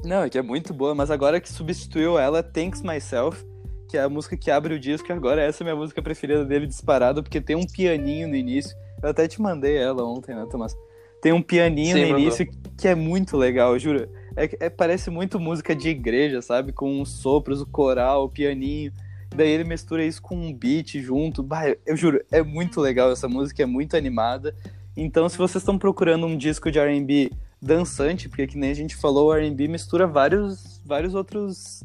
não, 0.04 0.24
é 0.24 0.30
que 0.30 0.38
é 0.38 0.42
muito 0.42 0.74
boa, 0.74 0.94
mas 0.96 1.10
agora 1.12 1.40
que 1.40 1.50
substituiu 1.50 2.18
ela, 2.20 2.44
Thanks 2.44 2.82
Myself, 2.82 3.46
que 3.88 3.98
é 3.98 4.02
a 4.02 4.10
música 4.10 4.36
que 4.36 4.52
abre 4.52 4.74
o 4.74 4.80
disco, 4.80 5.12
agora 5.14 5.42
essa 5.42 5.64
é 5.64 5.66
a 5.66 5.68
minha 5.68 5.76
música 5.76 6.02
preferida 6.02 6.44
dele 6.44 6.68
disparado, 6.68 7.24
porque 7.24 7.40
tem 7.40 7.56
um 7.56 7.66
pianinho 7.66 8.28
no 8.28 8.36
início. 8.36 8.76
Eu 9.02 9.10
até 9.10 9.28
te 9.28 9.42
mandei 9.42 9.78
ela 9.78 10.04
ontem, 10.04 10.36
né, 10.36 10.46
Tomás? 10.52 10.76
Tem 11.22 11.32
um 11.34 11.42
pianinho 11.42 11.96
Sim, 11.96 12.02
no 12.02 12.08
mandou. 12.10 12.22
início 12.22 12.50
que 12.78 12.88
é 12.88 12.96
muito 12.96 13.36
legal, 13.36 13.74
eu 13.74 13.80
juro. 13.80 14.10
É, 14.36 14.50
é- 14.66 14.70
parece 14.70 15.10
muito 15.10 15.40
música 15.40 15.76
de 15.76 15.90
igreja, 15.90 16.42
sabe? 16.42 16.72
Com 16.72 17.02
os 17.02 17.10
sopros, 17.10 17.62
o 17.62 17.66
coral, 17.66 18.26
o 18.26 18.30
pianinho. 18.30 18.92
Daí 19.36 19.50
ele 19.50 19.64
mistura 19.64 20.04
isso 20.04 20.22
com 20.22 20.36
um 20.36 20.54
beat 20.54 20.98
junto. 21.00 21.44
Bah, 21.44 21.68
eu, 21.68 21.78
eu 21.86 21.98
juro, 21.98 22.24
é 22.32 22.42
muito 22.42 22.80
legal 22.80 23.12
essa 23.12 23.28
música, 23.28 23.62
é 23.62 23.66
muito 23.66 23.98
animada. 23.98 24.56
Então, 24.96 25.28
se 25.30 25.38
vocês 25.38 25.62
estão 25.62 25.78
procurando 25.78 26.26
um 26.26 26.38
disco 26.38 26.72
de 26.72 26.80
R&B 26.80 27.32
dançante, 27.62 28.28
porque 28.30 28.48
que 28.48 28.58
nem 28.58 28.72
a 28.72 28.76
gente 28.76 28.96
falou, 28.96 29.28
o 29.28 29.34
R&B 29.34 29.68
mistura 29.68 30.08
vários, 30.08 30.82
vários 30.86 31.14
outros 31.14 31.84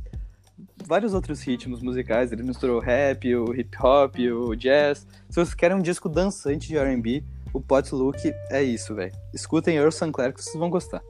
vários 0.87 1.15
outros 1.15 1.43
ritmos 1.43 1.83
musicais. 1.83 2.31
Ele 2.31 2.43
misturou 2.43 2.77
o 2.77 2.81
rap, 2.81 3.35
o 3.35 3.55
hip 3.55 3.77
hop, 3.83 4.17
o 4.19 4.55
jazz. 4.55 5.07
Se 5.29 5.37
vocês 5.37 5.55
querem 5.55 5.77
um 5.77 5.83
disco 5.83 6.09
dançante 6.09 6.69
de 6.69 6.77
R&B, 6.77 7.25
o 7.55 7.61
Potluck 7.61 8.35
é 8.51 8.63
isso, 8.63 8.95
velho. 8.95 9.13
Escutem 9.33 9.77
Earl 9.77 9.91
Sinclair 9.91 10.35
que 10.35 10.43
vocês 10.43 10.57
vão 10.57 10.69
gostar. 10.69 11.01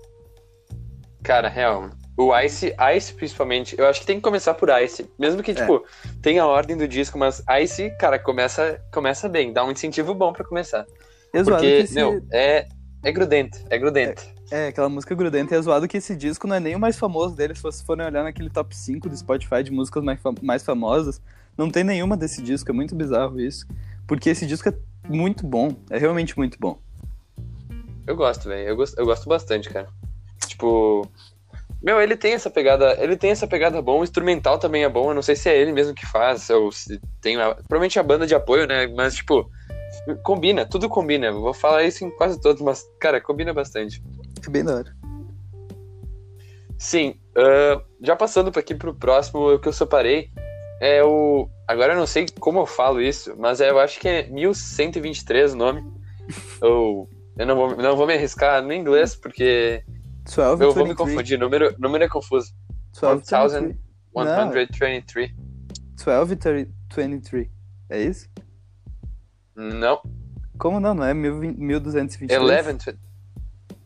Cara, 1.23 1.49
real. 1.49 1.91
O 2.17 2.39
Ice, 2.41 2.73
Ice 2.97 3.13
principalmente, 3.15 3.75
eu 3.79 3.87
acho 3.87 4.01
que 4.01 4.07
tem 4.07 4.17
que 4.17 4.23
começar 4.23 4.55
por 4.55 4.69
Ice. 4.83 5.11
Mesmo 5.19 5.43
que, 5.43 5.55
tipo, 5.55 5.85
tenha 6.23 6.43
a 6.43 6.47
ordem 6.47 6.77
do 6.77 6.87
disco, 6.87 7.19
mas 7.19 7.43
Ice, 7.63 7.91
cara, 7.99 8.19
começa, 8.19 8.81
começa 8.93 9.29
bem, 9.29 9.53
dá 9.53 9.65
um 9.65 9.71
incentivo 9.73 10.15
bom 10.15 10.33
pra 10.33 10.45
começar. 10.45 10.87
É 11.33 11.43
Porque, 11.43 11.67
esse... 11.67 11.95
meu, 11.95 12.25
é, 12.31 12.69
é 13.03 13.11
grudento, 13.11 13.59
é 13.71 13.79
grudento. 13.79 14.23
É, 14.51 14.69
aquela 14.69 14.89
música 14.89 15.15
grudenta 15.15 15.55
e 15.55 15.59
é 15.59 15.63
zoado 15.63 15.89
que 15.89 15.97
esse 15.97 16.15
disco 16.15 16.47
não 16.47 16.57
é 16.57 16.61
nem 16.61 16.77
o 16.77 16.79
mais 16.79 16.97
famoso 16.99 17.35
dele. 17.35 17.55
Se 17.55 17.63
vocês 17.63 17.83
forem 17.83 18.07
olhar 18.07 18.23
naquele 18.23 18.51
top 18.51 18.77
5 18.77 19.09
do 19.09 19.17
Spotify 19.17 19.63
de 19.65 19.73
músicas 19.73 20.05
mais, 20.05 20.21
fam- 20.21 20.35
mais 20.43 20.63
famosas, 20.63 21.21
não 21.57 21.71
tem 21.71 21.83
nenhuma 21.83 22.17
desse 22.17 22.43
disco, 22.43 22.71
é 22.71 22.75
muito 22.75 22.95
bizarro 22.95 23.41
isso. 23.41 23.67
Porque 24.07 24.29
esse 24.31 24.47
disco 24.47 24.69
é 24.69 24.75
muito 25.09 25.47
bom, 25.47 25.71
é 25.91 25.99
realmente 25.99 26.37
muito 26.37 26.59
bom. 26.59 26.79
Eu 28.07 28.17
gosto, 28.17 28.49
velho. 28.49 28.69
Eu 28.69 28.77
gosto, 28.77 28.99
eu 28.99 29.05
gosto 29.05 29.29
bastante, 29.29 29.71
cara. 29.71 29.89
Tipo. 30.47 31.09
Meu, 31.83 32.01
ele 32.01 32.17
tem 32.17 32.33
essa 32.33 32.51
pegada. 32.51 32.97
Ele 33.03 33.17
tem 33.17 33.31
essa 33.31 33.47
pegada 33.47 33.81
bom, 33.81 34.01
o 34.01 34.05
instrumental 34.05 34.59
também 34.59 34.85
é 34.85 34.89
bom. 34.89 35.11
Eu 35.11 35.15
não 35.15 35.23
sei 35.23 35.37
se 35.37 35.49
é 35.49 35.57
ele 35.57 35.73
mesmo 35.73 35.95
que 35.95 36.07
faz, 36.07 36.49
ou 36.51 36.71
se 36.71 37.01
tem. 37.21 37.37
Uma, 37.37 37.55
provavelmente 37.55 37.99
a 37.99 38.03
banda 38.03 38.27
de 38.27 38.35
apoio, 38.35 38.67
né? 38.67 38.87
Mas, 38.89 39.17
tipo, 39.17 39.51
combina, 40.23 40.67
tudo 40.67 40.89
combina. 40.89 41.27
Eu 41.27 41.41
vou 41.41 41.55
falar 41.55 41.85
isso 41.85 42.05
em 42.05 42.11
quase 42.11 42.41
todos, 42.41 42.63
mas, 42.63 42.85
cara, 43.01 43.21
combina 43.21 43.53
bastante. 43.53 44.03
É 44.47 44.51
bem 44.51 44.65
da 44.65 44.77
hora. 44.77 44.97
Sim, 46.77 47.19
uh, 47.37 47.83
já 48.03 48.15
passando 48.15 48.51
aqui 48.59 48.75
pro 48.75 48.95
próximo, 48.95 49.55
o 49.55 49.59
que 49.59 49.69
eu 49.69 49.73
separei 49.73 50.31
é 50.85 51.03
o. 51.03 51.49
Agora 51.67 51.95
eu 51.95 51.99
não 51.99 52.07
sei 52.07 52.27
como 52.39 52.59
eu 52.59 52.67
falo 52.67 53.01
isso, 53.01 53.35
mas 53.39 53.63
é, 53.63 53.71
eu 53.71 53.81
acho 53.81 53.99
que 53.99 54.07
é 54.07 54.29
1123 54.29 55.55
o 55.55 55.57
nome. 55.57 55.83
ou. 56.61 57.09
Eu 57.37 57.47
não 57.47 57.57
vou, 57.57 57.77
não 57.77 57.97
vou 57.97 58.07
me 58.07 58.13
arriscar 58.13 58.63
no 58.63 58.73
inglês, 58.73 59.17
porque 59.17 59.83
12, 60.25 60.63
eu 60.63 60.73
vou 60.73 60.87
me 60.87 60.95
confundir. 60.95 61.39
Número, 61.39 61.75
número 61.79 62.05
é 62.05 62.09
confuso. 62.09 62.53
12, 63.01 63.25
1123. 64.15 65.33
1223. 65.97 67.49
É 67.89 68.01
isso? 68.01 68.29
Não. 69.57 70.01
Como 70.59 70.79
não? 70.79 70.95
Não 70.95 71.05
é 71.05 71.15
1223? 71.15 72.41
11. 72.41 72.99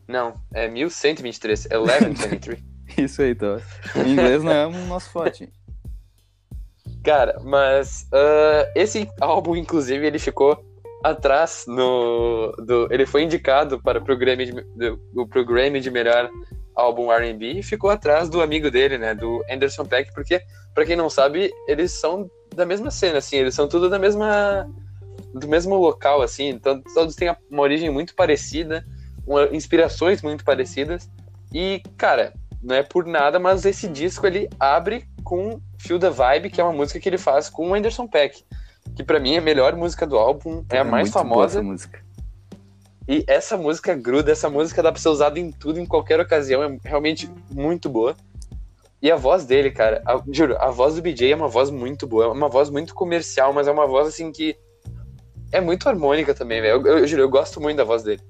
Não, 0.07 0.39
é 0.53 0.67
1123. 0.67 1.67
1123. 1.71 2.63
isso 2.97 3.21
aí, 3.21 3.31
então. 3.31 3.59
Em 3.95 4.11
inglês 4.11 4.43
não 4.43 4.51
é 4.51 4.67
o 4.67 4.85
nosso 4.85 5.09
forte. 5.09 5.51
Cara, 7.03 7.39
mas 7.43 8.07
uh, 8.13 8.69
esse 8.75 9.09
álbum, 9.19 9.55
inclusive, 9.55 10.05
ele 10.05 10.19
ficou 10.19 10.63
atrás 11.03 11.63
no 11.67 12.53
do, 12.57 12.87
ele 12.91 13.05
foi 13.05 13.23
indicado 13.23 13.81
para 13.81 13.99
o 13.99 14.17
Grammy 14.17 14.45
de, 14.45 14.51
do, 14.51 14.99
o 15.13 15.45
Grammy 15.45 15.79
de 15.79 15.89
melhor 15.89 16.29
álbum 16.75 17.11
R&B 17.11 17.59
e 17.59 17.63
ficou 17.63 17.89
atrás 17.89 18.29
do 18.29 18.41
amigo 18.41 18.69
dele, 18.69 18.97
né, 18.97 19.13
do 19.13 19.43
Anderson 19.49 19.85
.Paak, 19.85 20.13
porque 20.13 20.41
para 20.73 20.85
quem 20.85 20.95
não 20.95 21.09
sabe, 21.09 21.51
eles 21.67 21.91
são 21.91 22.29
da 22.55 22.65
mesma 22.65 22.91
cena 22.91 23.19
assim, 23.19 23.37
eles 23.37 23.55
são 23.55 23.67
tudo 23.67 23.89
da 23.89 23.99
mesma 23.99 24.67
do 25.33 25.47
mesmo 25.47 25.75
local 25.77 26.21
assim, 26.21 26.49
então 26.49 26.81
todos 26.93 27.15
têm 27.15 27.33
uma 27.49 27.61
origem 27.61 27.89
muito 27.89 28.15
parecida, 28.15 28.85
uma, 29.25 29.45
inspirações 29.55 30.21
muito 30.21 30.43
parecidas. 30.43 31.09
E, 31.53 31.81
cara, 31.97 32.33
não 32.61 32.75
é 32.75 32.83
por 32.83 33.05
nada, 33.05 33.39
mas 33.39 33.65
esse 33.65 33.87
disco 33.87 34.27
ele 34.27 34.49
abre 34.59 35.07
com 35.23 35.59
Feel 35.77 35.99
the 35.99 36.09
Vibe, 36.09 36.49
que 36.49 36.59
é 36.59 36.63
uma 36.63 36.73
música 36.73 36.99
que 36.99 37.07
ele 37.07 37.17
faz 37.17 37.49
com 37.49 37.69
o 37.69 37.73
Anderson 37.73 38.07
.Paak 38.07 38.43
que 38.95 39.03
para 39.03 39.19
mim 39.19 39.35
é 39.35 39.37
a 39.37 39.41
melhor 39.41 39.75
música 39.75 40.05
do 40.05 40.17
álbum, 40.17 40.63
é, 40.69 40.77
é 40.77 40.79
a 40.79 40.83
mais 40.83 41.09
famosa. 41.09 41.61
música. 41.61 42.03
E 43.07 43.23
essa 43.27 43.57
música 43.57 43.95
gruda, 43.95 44.31
essa 44.31 44.49
música 44.49 44.83
dá 44.83 44.91
pra 44.91 45.01
ser 45.01 45.09
usada 45.09 45.39
em 45.39 45.51
tudo, 45.51 45.79
em 45.79 45.85
qualquer 45.85 46.19
ocasião, 46.19 46.63
é 46.63 46.77
realmente 46.83 47.29
muito 47.49 47.89
boa. 47.89 48.15
E 49.01 49.09
a 49.09 49.15
voz 49.15 49.45
dele, 49.45 49.71
cara, 49.71 50.01
a, 50.05 50.21
juro, 50.29 50.57
a 50.59 50.69
voz 50.69 50.95
do 50.95 51.01
BJ 51.01 51.31
é 51.31 51.35
uma 51.35 51.47
voz 51.47 51.69
muito 51.69 52.05
boa, 52.05 52.25
é 52.25 52.27
uma 52.27 52.49
voz 52.49 52.69
muito 52.69 52.93
comercial, 52.93 53.53
mas 53.53 53.67
é 53.67 53.71
uma 53.71 53.87
voz 53.87 54.07
assim 54.07 54.31
que 54.31 54.55
é 55.51 55.59
muito 55.59 55.87
harmônica 55.87 56.35
também, 56.35 56.61
velho. 56.61 56.81
Eu, 56.81 56.85
eu, 56.85 56.97
eu, 56.99 57.07
juro, 57.07 57.23
eu 57.23 57.29
gosto 57.29 57.59
muito 57.59 57.77
da 57.77 57.83
voz 57.83 58.03
dele. 58.03 58.21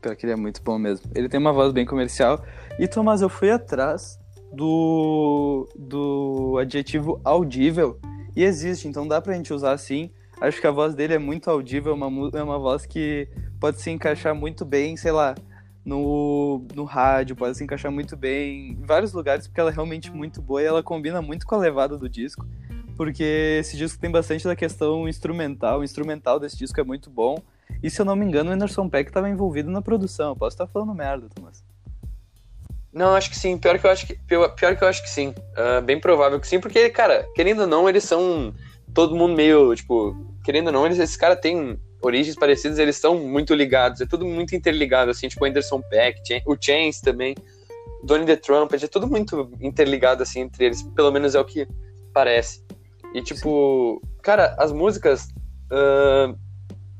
Pior 0.00 0.16
que 0.16 0.26
ele 0.26 0.32
é 0.32 0.36
muito 0.36 0.62
bom 0.62 0.78
mesmo. 0.78 1.08
Ele 1.14 1.28
tem 1.28 1.38
uma 1.38 1.52
voz 1.52 1.72
bem 1.72 1.84
comercial. 1.84 2.42
E 2.76 2.88
Tomás, 2.88 3.22
eu 3.22 3.28
fui 3.28 3.50
atrás 3.50 4.18
do, 4.52 5.68
do 5.76 6.58
adjetivo 6.58 7.20
audível 7.22 8.00
e 8.34 8.42
existe, 8.42 8.88
então 8.88 9.06
dá 9.06 9.20
pra 9.20 9.34
gente 9.34 9.52
usar 9.52 9.72
assim. 9.72 10.10
Acho 10.40 10.60
que 10.60 10.66
a 10.66 10.72
voz 10.72 10.92
dele 10.92 11.14
é 11.14 11.18
muito 11.18 11.48
audível, 11.48 11.92
é 11.92 11.94
uma, 11.94 12.30
é 12.36 12.42
uma 12.42 12.58
voz 12.58 12.84
que 12.84 13.28
pode 13.60 13.80
se 13.80 13.90
encaixar 13.90 14.34
muito 14.34 14.64
bem, 14.64 14.96
sei 14.96 15.12
lá, 15.12 15.36
no, 15.84 16.66
no 16.74 16.82
rádio, 16.82 17.36
pode 17.36 17.56
se 17.56 17.62
encaixar 17.62 17.92
muito 17.92 18.16
bem 18.16 18.72
em 18.72 18.82
vários 18.82 19.12
lugares, 19.12 19.46
porque 19.46 19.60
ela 19.60 19.70
é 19.70 19.72
realmente 19.72 20.10
muito 20.10 20.42
boa 20.42 20.60
e 20.60 20.66
ela 20.66 20.82
combina 20.82 21.22
muito 21.22 21.46
com 21.46 21.54
a 21.54 21.58
levada 21.58 21.96
do 21.96 22.08
disco. 22.08 22.44
Porque 22.96 23.58
esse 23.60 23.76
disco 23.76 24.00
tem 24.00 24.10
bastante 24.10 24.44
da 24.44 24.56
questão 24.56 25.08
instrumental, 25.08 25.80
o 25.80 25.84
instrumental 25.84 26.40
desse 26.40 26.56
disco 26.56 26.80
é 26.80 26.84
muito 26.84 27.08
bom. 27.08 27.36
E 27.82 27.88
se 27.88 28.00
eu 28.00 28.04
não 28.04 28.16
me 28.16 28.24
engano, 28.24 28.50
o 28.50 28.52
Anderson 28.52 28.88
Peck 28.88 29.10
estava 29.10 29.28
envolvido 29.28 29.70
na 29.70 29.80
produção. 29.80 30.30
Eu 30.30 30.36
posso 30.36 30.54
estar 30.54 30.66
falando 30.66 30.94
merda, 30.94 31.28
Thomas. 31.34 31.63
Não, 32.94 33.16
acho 33.16 33.28
que 33.28 33.36
sim. 33.36 33.58
Pior 33.58 33.76
que 33.78 33.86
eu 33.86 33.90
acho 33.90 34.06
que, 34.06 34.14
pior, 34.14 34.48
pior 34.54 34.76
que, 34.76 34.84
eu 34.84 34.88
acho 34.88 35.02
que 35.02 35.10
sim. 35.10 35.34
Uh, 35.58 35.82
bem 35.82 35.98
provável 35.98 36.38
que 36.38 36.46
sim, 36.46 36.60
porque, 36.60 36.88
cara, 36.90 37.26
querendo 37.34 37.62
ou 37.62 37.66
não, 37.66 37.88
eles 37.88 38.04
são 38.04 38.54
todo 38.94 39.16
mundo 39.16 39.34
meio, 39.34 39.74
tipo, 39.74 40.16
querendo 40.44 40.68
ou 40.68 40.72
não, 40.72 40.86
eles, 40.86 41.00
esses 41.00 41.16
caras 41.16 41.40
têm 41.40 41.76
origens 42.00 42.36
parecidas, 42.36 42.78
eles 42.78 42.94
estão 42.94 43.18
muito 43.18 43.52
ligados, 43.52 44.00
é 44.00 44.06
tudo 44.06 44.24
muito 44.24 44.54
interligado, 44.54 45.10
assim, 45.10 45.26
tipo 45.26 45.44
Anderson 45.44 45.82
Peck, 45.82 46.20
o 46.46 46.56
Chance 46.58 47.02
também, 47.02 47.34
Donnie 48.04 48.26
the 48.26 48.36
Trumpet, 48.36 48.84
é 48.84 48.88
tudo 48.88 49.08
muito 49.08 49.50
interligado, 49.60 50.22
assim, 50.22 50.40
entre 50.40 50.66
eles, 50.66 50.82
pelo 50.94 51.10
menos 51.10 51.34
é 51.34 51.40
o 51.40 51.44
que 51.44 51.66
parece. 52.12 52.62
E, 53.12 53.22
tipo, 53.22 54.00
cara, 54.22 54.54
as 54.58 54.70
músicas 54.70 55.28
uh, 55.72 56.38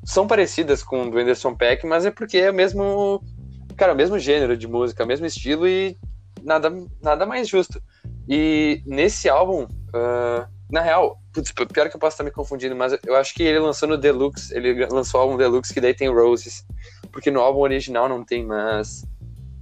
são 0.05 0.27
parecidas 0.27 0.83
com 0.83 1.03
o 1.03 1.11
do 1.11 1.19
Anderson 1.19 1.55
Peck, 1.55 1.87
mas 1.87 2.05
é 2.05 2.11
porque 2.11 2.39
é 2.39 2.51
o 2.51 2.55
mesmo 2.55 3.23
cara, 3.77 3.93
o 3.93 3.97
mesmo 3.97 4.19
gênero 4.19 4.57
de 4.57 4.67
música, 4.67 5.05
o 5.05 5.07
mesmo 5.07 5.27
estilo 5.27 5.67
e 5.67 5.97
nada, 6.43 6.73
nada 7.03 7.27
mais 7.27 7.49
justo. 7.49 7.81
E 8.29 8.83
nesse 8.87 9.29
álbum, 9.29 9.65
uh, 9.65 10.47
na 10.71 10.81
real, 10.81 11.19
putz, 11.33 11.53
pior 11.53 11.89
que 11.89 11.97
eu 11.97 12.01
posso 12.01 12.15
estar 12.15 12.25
me 12.25 12.31
confundindo, 12.31 12.75
mas 12.75 12.97
eu 13.05 13.17
acho 13.17 13.35
que 13.35 13.43
ele 13.43 13.59
lançou 13.59 13.89
no 13.89 13.99
Deluxe, 13.99 14.55
ele 14.55 14.87
lançou 14.87 15.21
o 15.21 15.23
álbum 15.23 15.37
Deluxe 15.37 15.73
que 15.73 15.81
daí 15.81 15.95
tem 15.95 16.09
Roses, 16.09 16.65
porque 17.13 17.31
no 17.31 17.41
álbum 17.41 17.61
original 17.61 18.09
não 18.09 18.25
tem, 18.25 18.45
mas 18.45 19.05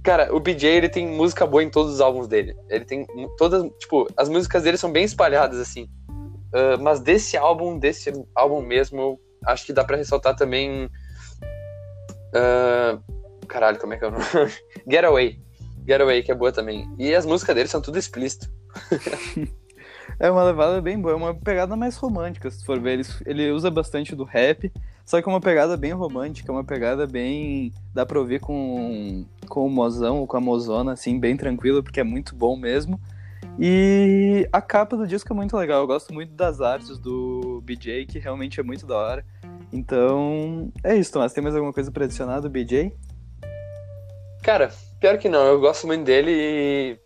cara, 0.03 0.35
o 0.35 0.39
BJ 0.39 0.67
ele 0.67 0.89
tem 0.89 1.07
música 1.07 1.47
boa 1.47 1.63
em 1.63 1.69
todos 1.69 1.93
os 1.93 2.01
álbuns 2.01 2.27
dele. 2.27 2.55
Ele 2.69 2.83
tem 2.83 3.07
todas, 3.37 3.65
tipo, 3.79 4.07
as 4.17 4.27
músicas 4.27 4.63
dele 4.63 4.77
são 4.77 4.91
bem 4.91 5.05
espalhadas 5.05 5.59
assim. 5.59 5.89
Uh, 6.53 6.81
mas 6.81 6.99
desse 6.99 7.37
álbum, 7.37 7.79
desse 7.79 8.11
álbum 8.35 8.61
mesmo, 8.61 9.19
acho 9.45 9.65
que 9.65 9.73
dá 9.73 9.83
para 9.83 9.97
ressaltar 9.97 10.35
também 10.35 10.85
uh, 12.35 13.01
Caralho, 13.47 13.79
como 13.79 13.93
é 13.93 13.97
que 13.97 14.05
é 14.05 14.07
o 14.07 14.11
nome? 14.11 14.23
Getaway. 14.89 15.39
Getaway, 15.87 16.23
que 16.23 16.31
é 16.31 16.35
boa 16.35 16.51
também. 16.51 16.89
E 16.97 17.13
as 17.13 17.25
músicas 17.25 17.55
dele 17.55 17.67
são 17.67 17.81
tudo 17.81 17.97
explícito. 17.97 18.49
é 20.19 20.29
uma 20.31 20.43
levada 20.43 20.81
bem 20.81 20.99
boa, 20.99 21.13
é 21.13 21.17
uma 21.17 21.33
pegada 21.33 21.75
mais 21.75 21.97
romântica, 21.97 22.49
se 22.49 22.65
for 22.65 22.79
ver. 22.79 22.93
Ele, 22.93 23.05
ele 23.25 23.51
usa 23.51 23.69
bastante 23.69 24.15
do 24.15 24.23
rap, 24.23 24.71
só 25.05 25.21
que 25.21 25.27
é 25.27 25.31
uma 25.31 25.41
pegada 25.41 25.75
bem 25.75 25.91
romântica, 25.91 26.51
uma 26.51 26.63
pegada 26.63 27.05
bem. 27.05 27.73
dá 27.93 28.05
pra 28.05 28.19
ouvir 28.19 28.39
com, 28.39 29.25
com 29.47 29.65
o 29.65 29.69
mozão 29.69 30.19
ou 30.19 30.27
com 30.27 30.37
a 30.37 30.41
mozona, 30.41 30.93
assim, 30.93 31.19
bem 31.19 31.35
tranquila, 31.35 31.83
porque 31.83 31.99
é 31.99 32.03
muito 32.03 32.35
bom 32.35 32.55
mesmo. 32.55 32.99
E 33.59 34.47
a 34.51 34.61
capa 34.61 34.97
do 34.97 35.05
disco 35.05 35.31
é 35.31 35.35
muito 35.35 35.55
legal, 35.55 35.81
eu 35.81 35.87
gosto 35.87 36.13
muito 36.13 36.33
das 36.33 36.61
artes 36.61 36.97
do 36.97 37.61
BJ, 37.63 38.05
que 38.05 38.17
realmente 38.17 38.59
é 38.59 38.63
muito 38.63 38.85
da 38.85 38.97
hora. 38.97 39.25
Então, 39.71 40.71
é 40.83 40.95
isso, 40.95 41.11
Tomás. 41.11 41.33
Tem 41.33 41.43
mais 41.43 41.55
alguma 41.55 41.73
coisa 41.73 41.91
pra 41.91 42.05
adicionar 42.05 42.39
do 42.39 42.49
BJ? 42.49 42.93
Cara, 44.43 44.73
pior 44.99 45.17
que 45.17 45.29
não, 45.29 45.45
eu 45.45 45.59
gosto 45.59 45.87
muito 45.87 46.03
dele 46.03 46.31
e. 46.31 46.99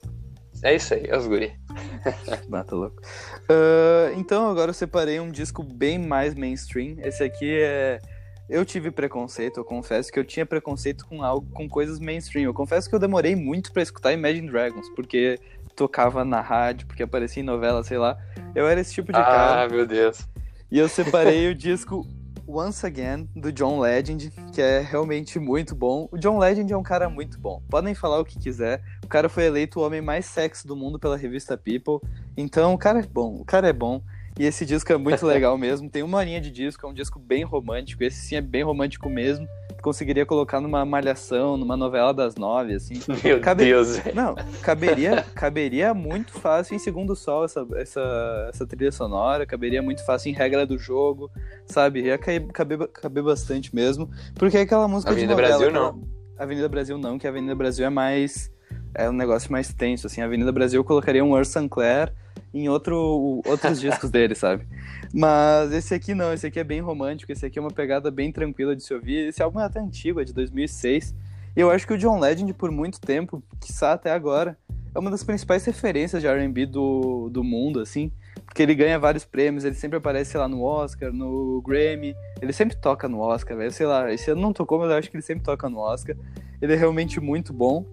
É 0.63 0.75
isso 0.75 0.95
aí, 0.95 1.03
é 1.07 1.15
os 1.15 1.27
guri. 1.27 1.53
Mata 2.49 2.75
louco. 2.75 2.99
Uh, 3.43 4.17
então 4.17 4.49
agora 4.49 4.71
eu 4.71 4.73
separei 4.73 5.19
um 5.19 5.29
disco 5.29 5.61
bem 5.61 5.99
mais 5.99 6.33
mainstream. 6.33 6.95
Esse 6.99 7.23
aqui 7.23 7.59
é. 7.61 8.01
Eu 8.49 8.65
tive 8.65 8.89
preconceito, 8.89 9.57
eu 9.57 9.65
confesso 9.65 10.11
que 10.11 10.17
eu 10.17 10.23
tinha 10.23 10.45
preconceito 10.45 11.05
com 11.05 11.21
algo, 11.21 11.47
com 11.51 11.69
coisas 11.69 11.99
mainstream. 11.99 12.45
Eu 12.45 12.53
confesso 12.53 12.89
que 12.89 12.95
eu 12.95 12.99
demorei 12.99 13.35
muito 13.35 13.71
para 13.71 13.83
escutar 13.83 14.13
Imagine 14.13 14.49
Dragons, 14.49 14.89
porque 14.95 15.37
tocava 15.75 16.25
na 16.25 16.41
rádio, 16.41 16.87
porque 16.87 17.03
aparecia 17.03 17.43
em 17.43 17.45
novela, 17.45 17.83
sei 17.83 17.97
lá. 17.97 18.17
Eu 18.55 18.67
era 18.67 18.79
esse 18.79 18.93
tipo 18.93 19.11
de 19.11 19.19
ah, 19.19 19.23
cara. 19.23 19.63
Ah, 19.63 19.69
meu 19.69 19.85
Deus. 19.85 20.25
E 20.71 20.79
eu 20.79 20.89
separei 20.89 21.51
o 21.51 21.55
disco 21.55 22.07
Once 22.47 22.85
Again, 22.85 23.27
do 23.35 23.51
John 23.51 23.79
Legend, 23.79 24.31
que 24.53 24.61
é 24.61 24.79
realmente 24.79 25.37
muito 25.37 25.75
bom. 25.75 26.07
O 26.11 26.17
John 26.17 26.37
Legend 26.37 26.71
é 26.71 26.77
um 26.77 26.83
cara 26.83 27.09
muito 27.09 27.39
bom. 27.39 27.61
Podem 27.69 27.93
falar 27.93 28.19
o 28.19 28.25
que 28.25 28.39
quiser. 28.39 28.81
O 29.03 29.07
cara 29.07 29.27
foi 29.27 29.45
eleito 29.45 29.79
o 29.79 29.85
homem 29.85 30.01
mais 30.01 30.25
sexy 30.25 30.65
do 30.65 30.75
mundo 30.75 30.97
pela 30.97 31.17
revista 31.17 31.57
People. 31.57 31.99
Então, 32.37 32.73
o 32.73 32.77
cara 32.77 32.99
é 32.99 33.03
bom. 33.03 33.35
O 33.35 33.45
cara 33.45 33.67
é 33.67 33.73
bom. 33.73 34.01
E 34.39 34.45
esse 34.45 34.65
disco 34.65 34.93
é 34.93 34.97
muito 34.97 35.25
legal 35.27 35.57
mesmo. 35.57 35.89
Tem 35.89 36.03
uma 36.03 36.23
linha 36.23 36.39
de 36.39 36.49
disco, 36.49 36.85
é 36.85 36.89
um 36.89 36.93
disco 36.93 37.19
bem 37.19 37.43
romântico. 37.43 38.03
Esse 38.03 38.21
sim 38.21 38.35
é 38.35 38.41
bem 38.41 38.63
romântico 38.63 39.09
mesmo 39.09 39.47
conseguiria 39.87 40.25
colocar 40.25 40.59
numa 40.59 40.83
malhação, 40.83 41.55
numa 41.55 41.77
novela 41.77 42.13
das 42.13 42.35
nove, 42.35 42.73
assim. 42.73 42.95
Meu 43.23 43.39
Cabe... 43.39 43.63
Deus. 43.63 43.97
Não, 44.13 44.35
caberia, 44.61 45.25
caberia 45.33 45.93
muito 45.93 46.33
fácil 46.33 46.75
em 46.75 46.79
Segundo 46.79 47.15
Sol 47.15 47.45
essa, 47.45 47.65
essa, 47.75 48.49
essa 48.49 48.67
trilha 48.67 48.91
sonora, 48.91 49.45
caberia 49.45 49.81
muito 49.81 50.05
fácil 50.05 50.29
em 50.29 50.33
regra 50.33 50.65
do 50.65 50.77
jogo, 50.77 51.31
sabe? 51.65 52.01
Ia 52.01 52.17
caber, 52.17 52.47
caber, 52.47 52.87
caber 52.89 53.23
bastante 53.23 53.73
mesmo. 53.73 54.09
Porque 54.35 54.57
é 54.57 54.61
aquela 54.61 54.89
música 54.89 55.11
Avenida 55.13 55.33
de 55.33 55.41
novela... 55.41 55.57
Brasil 55.57 55.73
não. 55.73 56.03
Avenida 56.37 56.67
Brasil 56.67 56.97
não, 56.97 57.17
que 57.17 57.25
a 57.25 57.29
Avenida 57.29 57.55
Brasil 57.55 57.85
é 57.85 57.89
mais... 57.89 58.51
É 58.97 59.07
um 59.07 59.13
negócio 59.13 59.51
mais 59.51 59.71
tenso, 59.71 60.07
assim. 60.07 60.21
A 60.21 60.25
Avenida 60.25 60.51
Brasil 60.51 60.79
eu 60.79 60.83
colocaria 60.83 61.23
um 61.23 61.33
Ur 61.33 61.45
Sinclair 61.45 62.11
em 62.51 62.67
outro, 62.67 63.43
outros 63.45 63.79
discos 63.79 64.09
dele, 64.09 64.33
sabe? 64.33 64.65
Mas 65.13 65.71
esse 65.71 65.93
aqui 65.93 66.15
não, 66.15 66.33
esse 66.33 66.47
aqui 66.47 66.59
é 66.59 66.63
bem 66.63 66.81
romântico, 66.81 67.31
esse 67.31 67.45
aqui 67.45 67.59
é 67.59 67.61
uma 67.61 67.69
pegada 67.69 68.09
bem 68.09 68.31
tranquila 68.31 68.75
de 68.75 68.81
se 68.81 68.91
ouvir. 68.93 69.27
Esse 69.27 69.43
álbum 69.43 69.59
é 69.59 69.65
até 69.65 69.79
antigo, 69.79 70.19
é 70.19 70.23
de 70.23 70.33
2006. 70.33 71.15
E 71.55 71.59
eu 71.59 71.69
acho 71.69 71.85
que 71.85 71.93
o 71.93 71.97
John 71.97 72.19
Legend, 72.19 72.51
por 72.55 72.71
muito 72.71 72.99
tempo, 72.99 73.43
quiçá 73.59 73.93
até 73.93 74.11
agora, 74.11 74.57
é 74.95 74.99
uma 74.99 75.11
das 75.11 75.23
principais 75.23 75.63
referências 75.63 76.19
de 76.19 76.27
R&B 76.27 76.65
do, 76.65 77.29
do 77.29 77.43
mundo, 77.43 77.79
assim. 77.79 78.11
Porque 78.45 78.63
ele 78.63 78.73
ganha 78.73 78.97
vários 78.97 79.25
prêmios, 79.25 79.63
ele 79.63 79.75
sempre 79.75 79.97
aparece, 79.97 80.35
lá, 80.37 80.47
no 80.47 80.63
Oscar, 80.63 81.13
no 81.13 81.61
Grammy. 81.61 82.15
Ele 82.41 82.51
sempre 82.51 82.75
toca 82.75 83.07
no 83.07 83.19
Oscar, 83.19 83.55
velho. 83.55 83.71
Sei 83.71 83.85
lá, 83.85 84.11
esse 84.11 84.31
ano 84.31 84.41
não 84.41 84.53
tocou, 84.53 84.79
mas 84.79 84.89
eu 84.89 84.97
acho 84.97 85.11
que 85.11 85.17
ele 85.17 85.23
sempre 85.23 85.43
toca 85.43 85.69
no 85.69 85.77
Oscar. 85.77 86.15
Ele 86.59 86.73
é 86.73 86.75
realmente 86.75 87.19
muito 87.19 87.53
bom. 87.53 87.85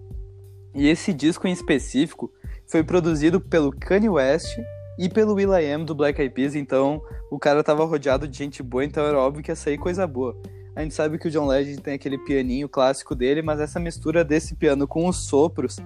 E 0.75 0.87
esse 0.87 1.13
disco 1.13 1.47
em 1.47 1.51
específico 1.51 2.29
foi 2.67 2.83
produzido 2.83 3.39
pelo 3.39 3.71
Kanye 3.71 4.09
West 4.09 4.57
e 4.99 5.07
pelo 5.07 5.33
Will.i.am 5.33 5.85
do 5.85 5.95
Black 5.95 6.19
Eyed 6.21 6.33
Peas, 6.33 6.53
então 6.53 7.01
o 7.31 7.39
cara 7.39 7.63
tava 7.63 7.85
rodeado 7.85 8.27
de 8.27 8.37
gente 8.37 8.61
boa, 8.61 8.83
então 8.83 9.05
era 9.05 9.17
óbvio 9.17 9.41
que 9.41 9.51
ia 9.51 9.55
sair 9.55 9.77
coisa 9.77 10.05
boa. 10.05 10.37
A 10.75 10.81
gente 10.81 10.93
sabe 10.93 11.17
que 11.17 11.29
o 11.29 11.31
John 11.31 11.47
Legend 11.47 11.81
tem 11.81 11.93
aquele 11.93 12.17
pianinho 12.17 12.67
clássico 12.67 13.15
dele, 13.15 13.41
mas 13.41 13.61
essa 13.61 13.79
mistura 13.79 14.25
desse 14.25 14.55
piano 14.55 14.85
com 14.85 15.07
os 15.07 15.25
sopros 15.25 15.77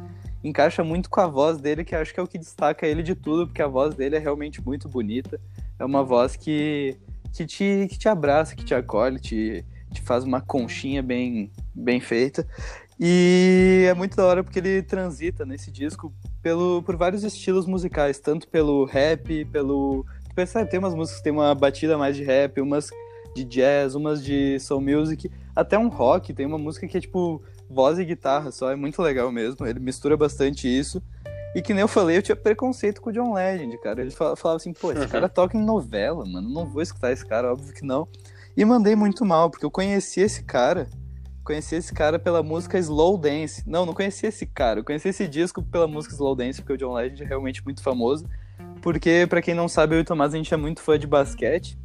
encaixa 0.43 0.83
muito 0.83 1.09
com 1.09 1.19
a 1.19 1.27
voz 1.27 1.59
dele, 1.59 1.83
que 1.83 1.95
acho 1.95 2.11
que 2.11 2.19
é 2.19 2.23
o 2.23 2.27
que 2.27 2.39
destaca 2.39 2.87
ele 2.87 3.03
de 3.03 3.13
tudo, 3.13 3.45
porque 3.45 3.61
a 3.61 3.67
voz 3.67 3.93
dele 3.93 4.15
é 4.15 4.19
realmente 4.19 4.59
muito 4.65 4.89
bonita. 4.89 5.39
É 5.77 5.85
uma 5.85 6.03
voz 6.03 6.35
que, 6.35 6.97
que, 7.33 7.45
te, 7.45 7.87
que 7.89 7.97
te 7.99 8.09
abraça, 8.09 8.55
que 8.55 8.65
te 8.65 8.73
acolhe, 8.73 9.19
te, 9.19 9.63
te 9.93 10.01
faz 10.01 10.23
uma 10.23 10.41
conchinha 10.41 11.03
bem, 11.03 11.51
bem 11.75 11.99
feita. 11.99 12.47
E 12.99 13.85
é 13.87 13.93
muito 13.93 14.17
da 14.17 14.25
hora 14.25 14.43
porque 14.43 14.59
ele 14.59 14.81
transita 14.81 15.45
nesse 15.45 15.71
disco 15.71 16.13
pelo, 16.41 16.83
por 16.83 16.97
vários 16.97 17.23
estilos 17.23 17.65
musicais, 17.65 18.19
tanto 18.19 18.47
pelo 18.47 18.83
rap, 18.83 19.45
pelo. 19.45 20.05
Tu 20.27 20.35
percebe, 20.35 20.69
tem 20.69 20.79
umas 20.79 20.93
músicas 20.93 21.19
que 21.19 21.23
tem 21.23 21.31
uma 21.31 21.55
batida 21.55 21.97
mais 21.97 22.17
de 22.17 22.23
rap, 22.23 22.59
umas 22.59 22.89
de 23.33 23.45
jazz, 23.45 23.95
umas 23.95 24.23
de 24.23 24.59
soul 24.59 24.81
music, 24.81 25.31
até 25.55 25.77
um 25.77 25.87
rock, 25.87 26.33
tem 26.33 26.45
uma 26.45 26.57
música 26.57 26.87
que 26.87 26.97
é 26.97 27.01
tipo 27.01 27.41
voz 27.69 27.99
e 27.99 28.05
guitarra 28.05 28.51
só, 28.51 28.71
é 28.71 28.75
muito 28.75 29.01
legal 29.01 29.31
mesmo. 29.31 29.65
Ele 29.65 29.79
mistura 29.79 30.17
bastante 30.17 30.67
isso. 30.67 31.01
E 31.55 31.61
que 31.61 31.73
nem 31.73 31.81
eu 31.81 31.87
falei, 31.87 32.17
eu 32.17 32.21
tinha 32.21 32.35
preconceito 32.35 33.01
com 33.01 33.09
o 33.09 33.13
John 33.13 33.33
Legend, 33.33 33.75
cara. 33.79 34.01
Ele 34.01 34.11
falava 34.11 34.55
assim, 34.55 34.73
pô, 34.73 34.91
esse 34.91 35.07
cara 35.07 35.27
toca 35.27 35.57
em 35.57 35.63
novela, 35.63 36.23
mano. 36.25 36.47
Não 36.47 36.65
vou 36.65 36.81
escutar 36.81 37.11
esse 37.11 37.25
cara, 37.25 37.51
óbvio 37.51 37.73
que 37.73 37.83
não. 37.83 38.07
E 38.55 38.63
mandei 38.63 38.95
muito 38.95 39.25
mal, 39.25 39.49
porque 39.49 39.65
eu 39.65 39.71
conheci 39.71 40.19
esse 40.19 40.43
cara. 40.43 40.87
Conheci 41.49 41.77
esse 41.77 41.91
cara 41.91 42.19
pela 42.19 42.43
música 42.43 42.77
Slow 42.77 43.17
Dance. 43.17 43.67
Não, 43.67 43.83
não 43.83 43.91
conheci 43.91 44.27
esse 44.27 44.45
cara. 44.45 44.81
Eu 44.81 44.83
conheci 44.83 45.09
esse 45.09 45.27
disco 45.27 45.63
pela 45.63 45.87
música 45.87 46.13
Slow 46.13 46.35
Dance, 46.35 46.61
porque 46.61 46.73
o 46.73 46.77
John 46.77 46.93
Legend 46.93 47.23
é 47.23 47.25
realmente 47.25 47.65
muito 47.65 47.81
famoso. 47.81 48.23
Porque, 48.83 49.25
para 49.27 49.41
quem 49.41 49.55
não 49.55 49.67
sabe, 49.67 49.95
eu 49.95 49.97
e 49.97 50.01
o 50.03 50.05
Tomás, 50.05 50.31
a 50.31 50.37
gente 50.37 50.53
é 50.53 50.57
muito 50.57 50.79
fã 50.79 50.99
de 50.99 51.07
basquete. 51.07 51.75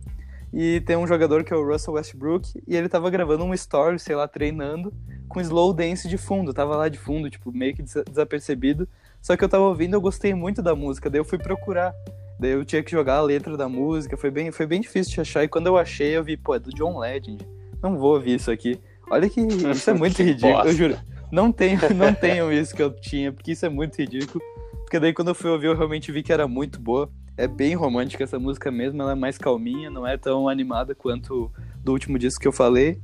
E 0.52 0.82
tem 0.82 0.98
um 0.98 1.06
jogador 1.06 1.44
que 1.44 1.54
é 1.54 1.56
o 1.56 1.66
Russell 1.66 1.94
Westbrook, 1.94 2.62
e 2.68 2.76
ele 2.76 2.90
tava 2.90 3.08
gravando 3.08 3.42
um 3.42 3.54
story, 3.54 3.98
sei 3.98 4.14
lá, 4.14 4.28
treinando, 4.28 4.92
com 5.30 5.40
slow 5.40 5.72
dance 5.72 6.06
de 6.06 6.18
fundo. 6.18 6.52
Tava 6.52 6.76
lá 6.76 6.90
de 6.90 6.98
fundo, 6.98 7.30
tipo, 7.30 7.50
meio 7.50 7.74
que 7.74 7.82
desapercebido. 7.82 8.86
Só 9.22 9.34
que 9.34 9.42
eu 9.42 9.48
tava 9.48 9.64
ouvindo, 9.64 9.94
eu 9.94 10.00
gostei 10.02 10.34
muito 10.34 10.60
da 10.60 10.76
música, 10.76 11.08
daí 11.08 11.20
eu 11.20 11.24
fui 11.24 11.38
procurar. 11.38 11.94
Daí 12.38 12.50
eu 12.50 12.66
tinha 12.66 12.82
que 12.82 12.90
jogar 12.90 13.14
a 13.14 13.22
letra 13.22 13.56
da 13.56 13.66
música, 13.66 14.14
foi 14.14 14.30
bem, 14.30 14.52
foi 14.52 14.66
bem 14.66 14.82
difícil 14.82 15.14
de 15.14 15.20
achar. 15.22 15.42
E 15.42 15.48
quando 15.48 15.68
eu 15.68 15.78
achei, 15.78 16.14
eu 16.14 16.22
vi, 16.22 16.36
pô, 16.36 16.54
é 16.54 16.58
do 16.58 16.68
John 16.68 16.98
Legend. 16.98 17.48
Não 17.82 17.96
vou 17.96 18.12
ouvir 18.12 18.34
isso 18.34 18.50
aqui. 18.50 18.78
Olha 19.10 19.28
que 19.28 19.40
isso 19.40 19.90
é 19.90 19.94
muito 19.94 20.20
ridículo, 20.22 20.66
eu 20.66 20.72
juro. 20.72 20.98
Não 21.30 21.50
tenho, 21.50 21.78
não 21.94 22.14
tenham 22.14 22.52
isso 22.52 22.74
que 22.74 22.82
eu 22.82 22.90
tinha, 22.90 23.32
porque 23.32 23.52
isso 23.52 23.66
é 23.66 23.68
muito 23.68 23.96
ridículo. 23.96 24.42
Porque 24.84 25.00
daí 25.00 25.12
quando 25.12 25.28
eu 25.28 25.34
fui 25.34 25.50
ouvir, 25.50 25.66
eu 25.66 25.76
realmente 25.76 26.12
vi 26.12 26.22
que 26.22 26.32
era 26.32 26.46
muito 26.46 26.78
boa. 26.80 27.10
É 27.36 27.48
bem 27.48 27.74
romântica 27.74 28.22
essa 28.22 28.38
música 28.38 28.70
mesmo, 28.70 29.02
ela 29.02 29.12
é 29.12 29.16
mais 29.16 29.36
calminha, 29.36 29.90
não 29.90 30.06
é 30.06 30.16
tão 30.16 30.48
animada 30.48 30.94
quanto 30.94 31.50
do 31.82 31.92
último 31.92 32.18
disco 32.18 32.40
que 32.40 32.46
eu 32.46 32.52
falei. 32.52 33.00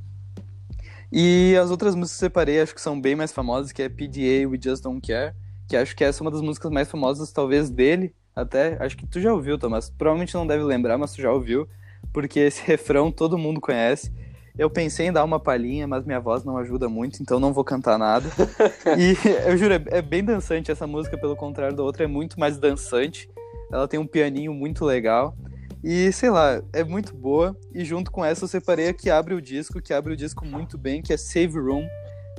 E 1.11 1.57
as 1.61 1.69
outras 1.69 1.93
músicas 1.93 2.17
que 2.17 2.23
eu 2.23 2.29
separei, 2.29 2.61
acho 2.61 2.73
que 2.73 2.79
são 2.79 2.99
bem 2.99 3.15
mais 3.15 3.33
famosas, 3.33 3.73
que 3.73 3.81
é 3.81 3.89
PDA 3.89 4.47
We 4.49 4.57
Just 4.63 4.81
Don't 4.81 5.05
Care, 5.05 5.35
que 5.67 5.75
acho 5.75 5.93
que 5.93 6.05
essa 6.05 6.21
é 6.21 6.23
uma 6.23 6.31
das 6.31 6.41
músicas 6.41 6.71
mais 6.71 6.89
famosas, 6.89 7.33
talvez, 7.33 7.69
dele, 7.69 8.15
até. 8.33 8.77
Acho 8.79 8.95
que 8.95 9.05
tu 9.05 9.19
já 9.19 9.33
ouviu, 9.33 9.57
Thomas. 9.57 9.89
Provavelmente 9.89 10.33
não 10.33 10.47
deve 10.47 10.63
lembrar, 10.63 10.97
mas 10.97 11.13
tu 11.13 11.21
já 11.21 11.29
ouviu, 11.29 11.67
porque 12.13 12.39
esse 12.39 12.63
refrão 12.65 13.11
todo 13.11 13.37
mundo 13.37 13.59
conhece. 13.59 14.13
Eu 14.57 14.69
pensei 14.69 15.07
em 15.07 15.11
dar 15.11 15.23
uma 15.23 15.39
palhinha, 15.39 15.87
mas 15.87 16.05
minha 16.05 16.19
voz 16.19 16.43
não 16.43 16.57
ajuda 16.57 16.89
muito, 16.89 17.21
então 17.21 17.39
não 17.39 17.53
vou 17.53 17.63
cantar 17.63 17.97
nada. 17.97 18.29
e 18.97 19.15
eu 19.47 19.57
juro, 19.57 19.73
é, 19.73 19.83
é 19.87 20.01
bem 20.01 20.23
dançante 20.23 20.71
essa 20.71 20.85
música, 20.85 21.17
pelo 21.17 21.35
contrário 21.35 21.75
da 21.75 21.83
outra, 21.83 22.03
é 22.03 22.07
muito 22.07 22.39
mais 22.39 22.57
dançante. 22.57 23.29
Ela 23.71 23.87
tem 23.87 23.99
um 23.99 24.05
pianinho 24.05 24.53
muito 24.53 24.83
legal. 24.83 25.35
E 25.83 26.11
sei 26.11 26.29
lá, 26.29 26.61
é 26.73 26.83
muito 26.83 27.15
boa. 27.15 27.57
E 27.73 27.83
junto 27.83 28.11
com 28.11 28.23
essa 28.23 28.43
eu 28.43 28.47
separei 28.47 28.89
a 28.89 28.93
que 28.93 29.09
abre 29.09 29.33
o 29.33 29.41
disco, 29.41 29.81
que 29.81 29.93
abre 29.93 30.13
o 30.13 30.17
disco 30.17 30.45
muito 30.45 30.77
bem, 30.77 31.01
que 31.01 31.13
é 31.13 31.17
Save 31.17 31.57
Room, 31.57 31.87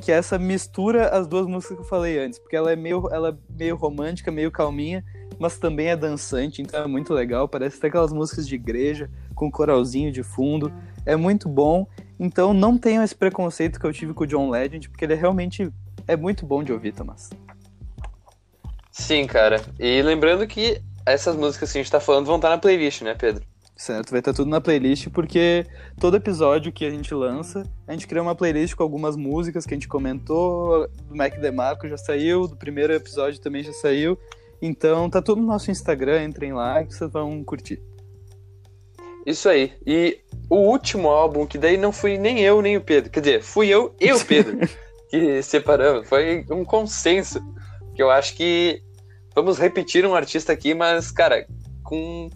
que 0.01 0.13
é 0.13 0.17
essa 0.17 0.39
mistura 0.39 1.09
as 1.09 1.27
duas 1.27 1.47
músicas 1.47 1.77
que 1.77 1.83
eu 1.83 1.89
falei 1.89 2.19
antes, 2.19 2.39
porque 2.39 2.55
ela 2.55 2.73
é 2.73 2.77
meio, 2.77 3.09
ela 3.11 3.31
é 3.31 3.35
meio 3.57 3.75
romântica, 3.75 4.31
meio 4.31 4.51
calminha, 4.51 5.05
mas 5.39 5.59
também 5.59 5.89
é 5.89 5.97
dançante, 5.97 6.63
então 6.63 6.83
é 6.83 6.87
muito 6.87 7.13
legal. 7.13 7.49
Parece 7.49 7.79
até 7.79 7.89
aquelas 7.89 8.13
músicas 8.13 8.47
de 8.47 8.55
igreja, 8.55 9.11
com 9.35 9.51
coralzinho 9.51 10.13
de 10.13 10.23
fundo. 10.23 10.73
É 11.05 11.17
muito 11.17 11.49
bom. 11.49 11.87
Então 12.19 12.55
não 12.55 12.79
tenham 12.79 13.03
esse 13.03 13.15
preconceito 13.15 13.81
que 13.81 13.87
eu 13.87 13.93
tive 13.93 14.15
com 14.15 14.25
o 14.25 14.27
John 14.27 14.51
Legend, 14.51 14.89
porque 14.89 15.05
ele 15.05 15.15
é 15.15 15.17
realmente 15.17 15.73
é 16.07 16.17
muito 16.17 16.47
bom 16.47 16.63
de 16.63 16.73
ouvir, 16.73 16.93
Thomas. 16.93 17.31
Sim, 18.91 19.27
cara. 19.27 19.61
E 19.79 20.03
lembrando 20.03 20.47
que 20.47 20.81
essas 21.07 21.35
músicas 21.35 21.73
que 21.73 21.79
a 21.79 21.83
gente 21.83 21.91
tá 21.91 22.01
falando 22.01 22.27
vão 22.27 22.37
estar 22.37 22.51
na 22.51 22.59
playlist, 22.59 23.03
né, 23.03 23.15
Pedro? 23.15 23.45
Certo, 23.75 24.11
vai 24.11 24.21
estar 24.21 24.33
tudo 24.33 24.49
na 24.49 24.61
playlist, 24.61 25.09
porque 25.09 25.67
todo 25.99 26.17
episódio 26.17 26.71
que 26.71 26.85
a 26.85 26.91
gente 26.91 27.13
lança, 27.13 27.69
a 27.89 27.93
gente 27.93 28.07
cria 28.07 28.23
uma 28.23 28.35
playlist 28.35 28.77
com 28.77 28.83
algumas 28.83 29.17
músicas 29.17 29.67
que 29.67 29.75
a 29.75 29.77
gente 29.77 29.89
comentou, 29.89 30.87
do 31.09 31.17
Mac 31.17 31.37
DeMarco 31.41 31.89
já 31.89 31.97
saiu, 31.97 32.47
do 32.47 32.55
primeiro 32.55 32.93
episódio 32.93 33.41
também 33.41 33.63
já 33.63 33.73
saiu. 33.73 34.17
Então 34.61 35.11
tá 35.11 35.21
tudo 35.21 35.41
no 35.41 35.49
nosso 35.49 35.71
Instagram, 35.71 36.23
entrem 36.23 36.53
lá 36.53 36.85
que 36.85 36.95
vocês 36.95 37.11
vão 37.11 37.43
curtir. 37.43 37.83
Isso 39.27 39.49
aí. 39.49 39.73
E 39.87 40.21
o 40.51 40.57
último 40.57 41.09
álbum, 41.09 41.47
que 41.47 41.59
daí 41.59 41.77
não 41.77 41.93
fui 41.93 42.19
nem 42.19 42.41
eu 42.41 42.61
nem 42.61 42.77
o 42.77 42.81
Pedro, 42.81 43.11
quer 43.11 43.21
dizer, 43.21 43.43
fui 43.43 43.69
eu 43.69 43.95
e 44.01 44.13
o 44.13 44.25
Pedro 44.25 44.59
que 45.09 45.43
separamos. 45.43 46.09
Foi 46.09 46.45
um 46.51 46.65
consenso. 46.65 47.41
Que 47.95 48.03
eu 48.03 48.11
acho 48.11 48.35
que 48.35 48.83
vamos 49.35 49.59
repetir 49.59 50.07
um 50.07 50.15
artista 50.15 50.53
aqui, 50.53 50.75
mas, 50.75 51.11
cara, 51.11 51.47
com, 51.83 52.31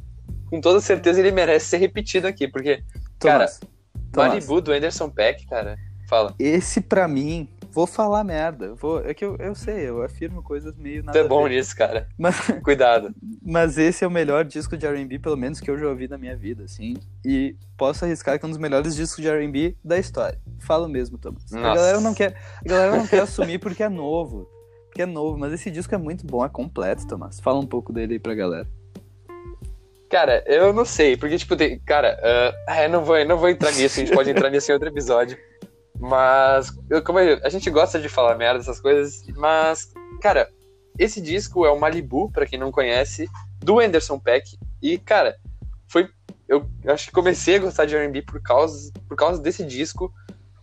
com 0.51 0.61
toda 0.61 0.81
certeza 0.81 1.19
ele 1.19 1.31
merece 1.31 1.67
ser 1.67 1.79
repetido 1.79 2.27
aqui, 2.27 2.47
porque, 2.47 2.83
Thomas, 3.19 3.59
cara, 3.59 3.73
Thomas. 4.13 4.29
Malibu 4.29 4.61
do 4.61 4.73
Anderson 4.73 5.09
Peck, 5.09 5.47
cara, 5.47 5.77
fala. 6.09 6.35
Esse 6.39 6.83
pra 6.83 7.09
mim, 7.09 7.49
vou 7.77 7.87
falar 7.87 8.25
merda, 8.25 8.75
vou, 8.75 9.05
é 9.05 9.13
que 9.13 9.23
eu, 9.23 9.37
eu 9.37 9.55
sei, 9.55 9.87
eu 9.87 10.03
afirmo 10.03 10.43
coisas 10.43 10.75
meio 10.79 11.05
nada 11.05 11.19
Tu 11.19 11.23
é 11.23 11.29
bom 11.29 11.47
nisso, 11.47 11.77
cara, 11.77 12.09
mas, 12.17 12.35
cuidado. 12.65 13.15
Mas 13.43 13.77
esse 13.77 14.03
é 14.03 14.07
o 14.07 14.11
melhor 14.11 14.47
disco 14.47 14.79
de 14.79 14.87
R&B, 14.87 15.19
pelo 15.19 15.37
menos 15.37 15.61
que 15.61 15.71
eu 15.71 15.77
já 15.77 15.87
ouvi 15.87 16.09
na 16.09 16.17
minha 16.17 16.35
vida, 16.35 16.65
assim, 16.65 16.95
e 17.23 17.55
posso 17.77 18.07
arriscar 18.07 18.39
que 18.39 18.47
é 18.47 18.49
um 18.49 18.51
dos 18.51 18.59
melhores 18.59 18.97
discos 18.97 19.23
de 19.23 19.29
R&B 19.29 19.77
da 19.85 19.99
história. 19.99 20.41
Falo 20.61 20.89
mesmo, 20.89 21.19
Thomas. 21.19 21.51
Nossa. 21.51 21.69
A 21.69 21.75
galera 21.75 22.01
não 22.01 22.15
quer, 22.15 22.35
a 22.65 22.67
galera 22.67 22.97
não 22.97 23.07
quer 23.07 23.21
assumir 23.21 23.59
porque 23.59 23.83
é 23.83 23.91
novo 23.91 24.49
que 24.95 25.03
é 25.03 25.07
novo, 25.07 25.37
mas 25.37 25.53
esse 25.53 25.71
disco 25.71 25.95
é 25.95 25.99
muito 25.99 26.27
bom, 26.27 26.43
é 26.43 26.49
completo, 26.49 27.07
Tomás. 27.07 27.39
Fala 27.39 27.61
um 27.61 27.67
pouco 27.67 27.93
dele 27.93 28.15
aí 28.15 28.19
pra 28.19 28.35
galera. 28.35 28.67
Cara, 30.09 30.43
eu 30.47 30.73
não 30.73 30.87
sei, 30.87 31.19
porque, 31.19 31.37
tipo, 31.37 31.55
tem, 31.55 31.79
cara, 31.81 32.19
uh, 32.67 32.73
eu 32.81 32.89
não 32.89 33.05
vou, 33.05 33.23
não 33.27 33.37
vou 33.37 33.51
entrar 33.51 33.73
nisso, 33.73 34.01
a 34.01 34.05
gente 34.05 34.15
pode 34.15 34.31
entrar 34.31 34.49
nisso 34.49 34.71
em 34.71 34.73
outro 34.73 34.89
episódio. 34.89 35.37
Mas, 35.99 36.71
como 37.05 37.19
eu, 37.19 37.41
a 37.43 37.49
gente 37.49 37.71
gosta 37.71 37.99
de 37.99 38.09
falar 38.09 38.37
merda, 38.37 38.61
essas 38.61 38.81
coisas, 38.81 39.25
mas, 39.37 39.93
cara, 40.21 40.49
esse 40.99 41.21
disco 41.21 41.65
é 41.65 41.71
o 41.71 41.79
Malibu, 41.79 42.31
para 42.31 42.47
quem 42.47 42.59
não 42.59 42.71
conhece, 42.71 43.29
do 43.59 43.81
Anderson 43.81 44.19
Peck. 44.19 44.59
E, 44.83 44.99
cara, 44.99 45.37
foi. 45.89 46.09
Eu 46.49 46.65
acho 46.87 47.07
que 47.07 47.13
comecei 47.13 47.57
a 47.57 47.61
gostar 47.61 47.87
de 47.87 47.97
RB 47.97 48.23
por 48.23 48.41
causa, 48.41 48.93
por 49.09 49.17
causa 49.17 49.43
desse 49.43 49.65
disco. 49.65 50.13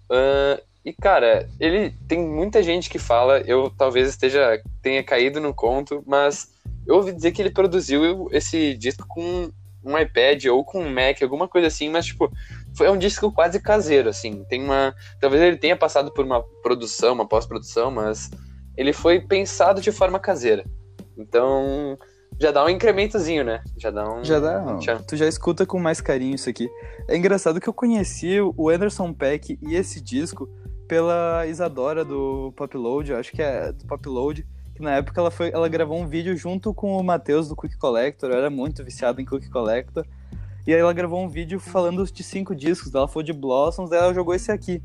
Uh, 0.10 0.62
e, 0.86 0.94
cara, 0.94 1.50
ele 1.60 1.92
tem 2.08 2.20
muita 2.20 2.64
gente 2.64 2.90
que 2.90 3.00
fala, 3.00 3.40
eu 3.42 3.70
talvez 3.70 4.08
esteja 4.08 4.62
tenha 4.82 5.04
caído 5.04 5.40
no 5.40 5.54
conto, 5.54 6.04
mas 6.06 6.54
eu 6.86 6.96
ouvi 6.96 7.14
dizer 7.14 7.32
que 7.32 7.42
ele 7.42 7.50
produziu 7.50 8.28
esse 8.32 8.76
disco 8.76 9.06
com 9.08 9.52
um 9.84 9.98
iPad 9.98 10.46
ou 10.46 10.64
com 10.64 10.82
um 10.82 10.94
Mac, 10.94 11.22
alguma 11.22 11.48
coisa 11.48 11.68
assim, 11.68 11.90
mas 11.90 12.06
tipo, 12.06 12.32
foi 12.76 12.90
um 12.90 12.98
disco 12.98 13.32
quase 13.32 13.60
caseiro, 13.60 14.10
assim. 14.10 14.44
Tem 14.46 14.64
uma, 14.64 14.94
talvez 15.20 15.42
ele 15.42 15.58
tenha 15.58 15.76
passado 15.76 16.12
por 16.12 16.26
uma 16.26 16.44
produção, 16.62 17.14
uma 17.14 17.28
pós-produção, 17.28 17.92
mas 17.92 18.30
ele 18.76 18.94
foi 18.94 19.20
pensado 19.20 19.82
de 19.82 19.92
forma 19.92 20.20
caseira. 20.20 20.64
Então, 21.18 21.98
já 22.40 22.52
dá 22.52 22.66
um 22.66 22.70
incrementozinho, 22.70 23.44
né? 23.44 23.64
Já 23.78 23.92
dá 23.92 24.12
um. 24.12 24.24
Já 24.24 24.40
dá. 24.40 24.78
Tu 25.08 25.16
já 25.16 25.28
escuta 25.28 25.66
com 25.66 25.80
mais 25.80 26.02
carinho 26.02 26.36
isso 26.36 26.50
aqui. 26.50 26.70
É 27.08 27.16
engraçado 27.16 27.60
que 27.60 27.70
eu 27.70 27.74
conheci 27.74 28.40
o 28.42 28.70
Anderson 28.70 29.14
Peck 29.14 29.58
e 29.62 29.76
esse 29.76 30.02
disco 30.02 30.50
pela 30.88 31.46
Isadora 31.48 32.04
do 32.04 32.52
Popload, 32.56 33.14
acho 33.14 33.32
que 33.32 33.42
é 33.42 33.72
do 33.72 33.86
Popload, 33.86 34.46
que 34.76 34.82
na 34.82 34.96
época 34.96 35.20
ela, 35.20 35.32
foi, 35.32 35.52
ela 35.52 35.68
gravou 35.68 35.98
um 35.98 36.08
vídeo 36.08 36.36
junto 36.36 36.74
com 36.74 36.98
o 36.98 37.04
Matheus 37.04 37.48
do 37.48 37.56
Cookie 37.56 37.78
Collector, 37.78 38.30
eu 38.30 38.38
era 38.38 38.50
muito 38.50 38.84
viciado 38.84 39.22
em 39.22 39.26
Cookie 39.26 39.50
Collector. 39.50 40.06
E 40.66 40.74
aí 40.74 40.80
ela 40.80 40.94
gravou 40.94 41.22
um 41.22 41.28
vídeo 41.28 41.60
falando 41.60 42.06
de 42.06 42.24
cinco 42.24 42.56
discos, 42.56 42.94
ela 42.94 43.08
falou 43.08 43.24
de 43.24 43.34
Blossoms, 43.34 43.90
daí 43.90 44.00
ela 44.00 44.14
jogou 44.14 44.34
esse 44.34 44.52
aqui. 44.52 44.82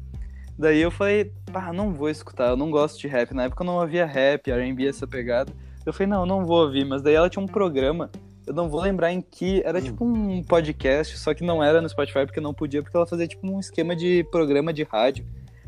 Daí 0.59 0.81
eu 0.81 0.91
falei, 0.91 1.33
pá, 1.53 1.73
não 1.73 1.95
vou 1.95 2.11
escutar, 2.11 2.49
eu 2.49 2.57
não 2.57 2.69
gosto 2.69 2.99
de 2.99 3.07
rap. 3.07 3.33
Na 3.33 3.45
época 3.45 3.63
eu 3.63 3.67
não 3.67 3.77
ouvia 3.77 4.05
rap, 4.05 4.51
R&B, 4.51 4.89
essa 4.89 5.07
pegada. 5.07 5.53
Eu 5.87 5.93
falei, 5.93 6.09
não, 6.09 6.27
não 6.27 6.45
vou 6.45 6.65
ouvir. 6.65 6.85
Mas 6.85 7.01
daí 7.01 7.15
ela 7.15 7.31
tinha 7.31 7.43
um 7.43 7.47
programa, 7.47 8.11
eu 8.45 8.53
não 8.53 8.69
vou 8.69 8.81
lembrar 8.81 9.13
em 9.13 9.21
que, 9.21 9.63
era 9.65 9.81
tipo 9.81 10.05
um 10.05 10.43
podcast, 10.43 11.17
só 11.17 11.33
que 11.33 11.45
não 11.45 11.63
era 11.63 11.81
no 11.81 11.89
Spotify 11.89 12.27
porque 12.27 12.41
não 12.41 12.53
podia, 12.53 12.83
porque 12.83 12.97
ela 12.97 13.07
fazia 13.07 13.29
tipo 13.29 13.47
um 13.47 13.61
esquema 13.61 13.95
de 13.95 14.27
programa 14.33 14.73
de 14.73 14.83
rádio, 14.83 15.25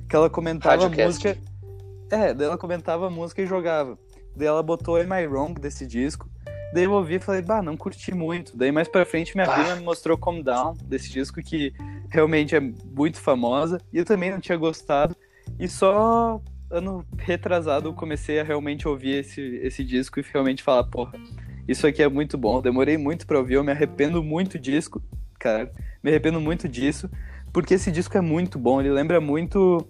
que 0.09 0.17
ela 0.17 0.29
comentava 0.29 0.87
a 0.87 0.89
música... 0.89 1.39
É, 2.11 2.35
daí 2.35 2.49
ela 2.49 2.59
comentava 2.59 3.09
música 3.09 3.41
e 3.41 3.47
jogava. 3.47 3.97
Daí 4.35 4.49
ela 4.49 4.63
botou 4.63 4.97
Am 4.97 5.15
I 5.15 5.29
Wrong 5.29 5.55
desse 5.61 5.87
disco. 5.87 6.29
Daí 6.73 6.85
eu 6.85 6.93
ouvi 6.93 7.17
e 7.17 7.21
falei, 7.21 7.43
bah, 7.43 7.63
não 7.63 7.77
curti 7.77 8.15
muito. 8.15 8.57
Daí 8.57 8.71
mais 8.71 8.89
pra 8.89 9.05
frente 9.05 9.35
minha 9.37 9.51
prima 9.51 9.77
me 9.77 9.83
mostrou 9.83 10.17
Calm 10.17 10.41
Down, 10.41 10.75
desse 10.85 11.11
disco 11.11 11.43
que 11.43 11.73
realmente 12.09 12.55
é 12.55 12.61
muito 12.61 13.19
famosa. 13.21 13.81
E 13.93 13.99
eu 13.99 14.05
também 14.05 14.31
não 14.31 14.41
tinha 14.41 14.57
gostado. 14.57 15.17
E 15.59 15.69
só 15.69 16.41
ano 16.71 17.05
retrasado 17.19 17.89
eu 17.89 17.95
comecei 17.95 18.39
a 18.39 18.45
realmente 18.45 18.87
ouvir 18.87 19.17
esse, 19.17 19.41
esse 19.63 19.83
disco 19.83 20.21
e 20.21 20.25
realmente 20.33 20.63
falar, 20.63 20.85
porra, 20.85 21.19
isso 21.67 21.87
aqui 21.87 22.03
é 22.03 22.09
muito 22.09 22.39
bom. 22.39 22.63
Demorei 22.63 22.97
muito 22.97 23.27
pra 23.27 23.39
ouvir, 23.39 23.55
eu 23.55 23.65
me 23.65 23.73
arrependo 23.73 24.23
muito 24.23 24.59
disso, 24.59 24.91
cara. 25.39 25.71
Me 26.03 26.11
arrependo 26.11 26.41
muito 26.41 26.69
disso, 26.69 27.11
porque 27.53 27.75
esse 27.75 27.91
disco 27.91 28.17
é 28.17 28.21
muito 28.21 28.59
bom. 28.59 28.81
Ele 28.81 28.91
lembra 28.91 29.21
muito 29.21 29.87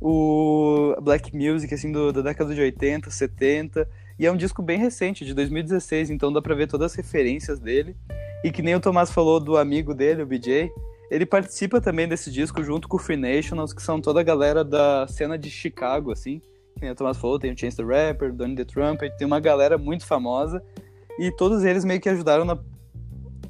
o 0.00 0.96
Black 1.00 1.34
Music, 1.34 1.72
assim, 1.72 1.92
do, 1.92 2.12
da 2.12 2.22
década 2.22 2.54
de 2.54 2.60
80, 2.60 3.10
70 3.10 3.88
e 4.18 4.26
é 4.26 4.30
um 4.30 4.36
disco 4.36 4.62
bem 4.62 4.78
recente, 4.78 5.24
de 5.24 5.34
2016, 5.34 6.10
então 6.10 6.32
dá 6.32 6.40
pra 6.40 6.54
ver 6.54 6.68
todas 6.68 6.92
as 6.92 6.96
referências 6.96 7.58
dele. 7.58 7.96
E 8.44 8.50
que 8.52 8.62
nem 8.62 8.74
o 8.74 8.80
Tomás 8.80 9.10
falou 9.10 9.40
do 9.40 9.56
amigo 9.56 9.92
dele, 9.92 10.22
o 10.22 10.26
BJ, 10.26 10.70
ele 11.10 11.26
participa 11.26 11.80
também 11.80 12.06
desse 12.06 12.30
disco 12.30 12.62
junto 12.62 12.86
com 12.88 12.96
o 12.96 13.00
Free 13.00 13.16
Nationals, 13.16 13.72
que 13.72 13.82
são 13.82 14.00
toda 14.00 14.20
a 14.20 14.22
galera 14.22 14.62
da 14.62 15.06
cena 15.08 15.36
de 15.36 15.50
Chicago, 15.50 16.12
assim. 16.12 16.40
Que 16.76 16.82
nem 16.82 16.90
o 16.90 16.94
Tomás 16.94 17.16
falou, 17.16 17.38
tem 17.38 17.52
o 17.52 17.58
Chance 17.58 17.76
the 17.76 17.82
Rapper, 17.82 18.32
Donnie 18.32 18.56
the 18.56 18.64
Trumpet, 18.64 19.16
tem 19.16 19.26
uma 19.26 19.40
galera 19.40 19.76
muito 19.76 20.06
famosa. 20.06 20.62
E 21.18 21.30
todos 21.32 21.64
eles 21.64 21.84
meio 21.84 22.00
que 22.00 22.08
ajudaram 22.08 22.44
na, 22.44 22.58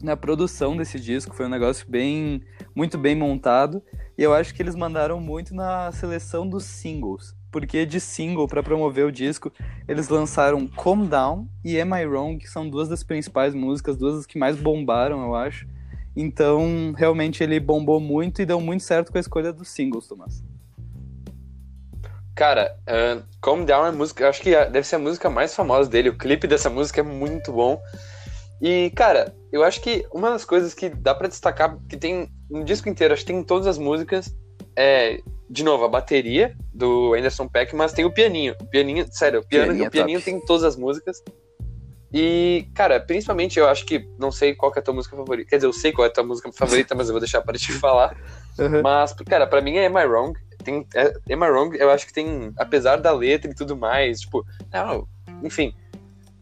na 0.02 0.16
produção 0.16 0.76
desse 0.76 0.98
disco, 0.98 1.34
foi 1.34 1.46
um 1.46 1.50
negócio 1.50 1.86
bem, 1.88 2.42
muito 2.74 2.96
bem 2.96 3.14
montado. 3.14 3.82
E 4.16 4.22
eu 4.22 4.32
acho 4.32 4.54
que 4.54 4.62
eles 4.62 4.74
mandaram 4.74 5.20
muito 5.20 5.54
na 5.54 5.92
seleção 5.92 6.48
dos 6.48 6.64
singles 6.64 7.34
porque 7.54 7.86
de 7.86 8.00
single 8.00 8.48
para 8.48 8.64
promover 8.64 9.06
o 9.06 9.12
disco, 9.12 9.52
eles 9.86 10.08
lançaram 10.08 10.66
Calm 10.66 11.06
Down 11.06 11.48
e 11.64 11.80
Am 11.80 11.96
I 11.96 12.04
Wrong, 12.04 12.36
que 12.36 12.50
são 12.50 12.68
duas 12.68 12.88
das 12.88 13.04
principais 13.04 13.54
músicas, 13.54 13.96
duas 13.96 14.16
das 14.16 14.26
que 14.26 14.36
mais 14.36 14.56
bombaram, 14.56 15.22
eu 15.22 15.36
acho. 15.36 15.64
Então, 16.16 16.92
realmente 16.96 17.44
ele 17.44 17.60
bombou 17.60 18.00
muito 18.00 18.42
e 18.42 18.44
deu 18.44 18.60
muito 18.60 18.82
certo 18.82 19.12
com 19.12 19.18
a 19.18 19.20
escolha 19.20 19.52
dos 19.52 19.68
singles, 19.68 20.08
Tomás. 20.08 20.42
Cara, 22.34 22.76
uh, 22.88 23.22
Calm 23.40 23.64
Down 23.64 23.86
é 23.86 23.92
música, 23.92 24.28
acho 24.28 24.42
que 24.42 24.50
deve 24.50 24.82
ser 24.82 24.96
a 24.96 24.98
música 24.98 25.30
mais 25.30 25.54
famosa 25.54 25.88
dele. 25.88 26.08
O 26.08 26.18
clipe 26.18 26.48
dessa 26.48 26.68
música 26.68 27.02
é 27.02 27.04
muito 27.04 27.52
bom. 27.52 27.80
E, 28.60 28.90
cara, 28.96 29.32
eu 29.52 29.62
acho 29.62 29.80
que 29.80 30.04
uma 30.12 30.28
das 30.28 30.44
coisas 30.44 30.74
que 30.74 30.88
dá 30.88 31.14
para 31.14 31.28
destacar, 31.28 31.78
que 31.88 31.96
tem 31.96 32.28
um 32.50 32.64
disco 32.64 32.88
inteiro, 32.88 33.14
acho 33.14 33.24
que 33.24 33.32
tem 33.32 33.44
todas 33.44 33.68
as 33.68 33.78
músicas, 33.78 34.36
é 34.76 35.20
de 35.48 35.62
novo, 35.62 35.84
a 35.84 35.88
bateria 35.88 36.56
do 36.72 37.14
Anderson 37.14 37.48
Peck, 37.48 37.74
mas 37.74 37.92
tem 37.92 38.04
o 38.04 38.10
pianinho. 38.10 38.54
O 38.60 38.66
pianinho, 38.66 39.06
sério, 39.10 39.40
o, 39.40 39.46
piano, 39.46 39.66
pianinho, 39.66 39.88
o 39.88 39.90
pianinho 39.90 40.22
tem 40.22 40.40
todas 40.40 40.64
as 40.64 40.76
músicas. 40.76 41.22
E, 42.12 42.68
cara, 42.74 43.00
principalmente 43.00 43.58
eu 43.58 43.68
acho 43.68 43.84
que 43.84 44.08
não 44.18 44.30
sei 44.30 44.54
qual 44.54 44.72
é 44.74 44.78
a 44.78 44.82
tua 44.82 44.94
música 44.94 45.16
favorita. 45.16 45.50
Quer 45.50 45.56
dizer, 45.56 45.66
eu 45.66 45.72
sei 45.72 45.90
qual 45.90 46.06
é 46.06 46.08
a 46.08 46.12
tua 46.12 46.22
música 46.22 46.50
favorita, 46.52 46.94
mas 46.94 47.08
eu 47.08 47.12
vou 47.12 47.20
deixar 47.20 47.42
para 47.42 47.58
te 47.58 47.72
falar. 47.72 48.16
Uhum. 48.56 48.82
Mas, 48.82 49.12
cara, 49.26 49.48
para 49.48 49.60
mim 49.60 49.78
é 49.78 49.86
Am 49.86 49.98
I 49.98 50.04
Wrong. 50.04 50.38
Tem, 50.62 50.86
é, 50.94 51.12
Am 51.34 51.44
I 51.44 51.50
Wrong, 51.50 51.76
eu 51.76 51.90
acho 51.90 52.06
que 52.06 52.12
tem, 52.12 52.52
apesar 52.56 52.98
da 52.98 53.10
letra 53.10 53.50
e 53.50 53.54
tudo 53.54 53.76
mais, 53.76 54.20
tipo, 54.20 54.46
não, 54.72 55.08
enfim. 55.42 55.74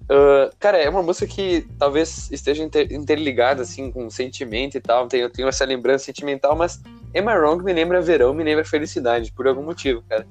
Uh, 0.03 0.55
cara, 0.59 0.77
é 0.77 0.91
uma 0.91 1.03
música 1.03 1.27
que 1.27 1.67
talvez 1.79 2.31
esteja 2.31 2.62
inter, 2.62 2.93
interligada, 2.93 3.62
assim, 3.62 3.91
com 3.91 4.11
sentimento 4.11 4.77
e 4.77 4.81
tal. 4.83 5.09
Tenho, 5.09 5.31
tenho 5.31 5.49
essa 5.49 5.65
lembrança 5.65 6.05
sentimental, 6.05 6.55
mas 6.55 6.83
Am 7.14 7.29
I 7.29 7.37
Wrong 7.37 7.62
me 7.62 7.72
lembra 7.72 8.01
verão, 8.01 8.33
me 8.33 8.42
lembra 8.42 8.64
felicidade, 8.64 9.33
por 9.33 9.46
algum 9.46 9.62
motivo, 9.62 10.03
cara. 10.09 10.27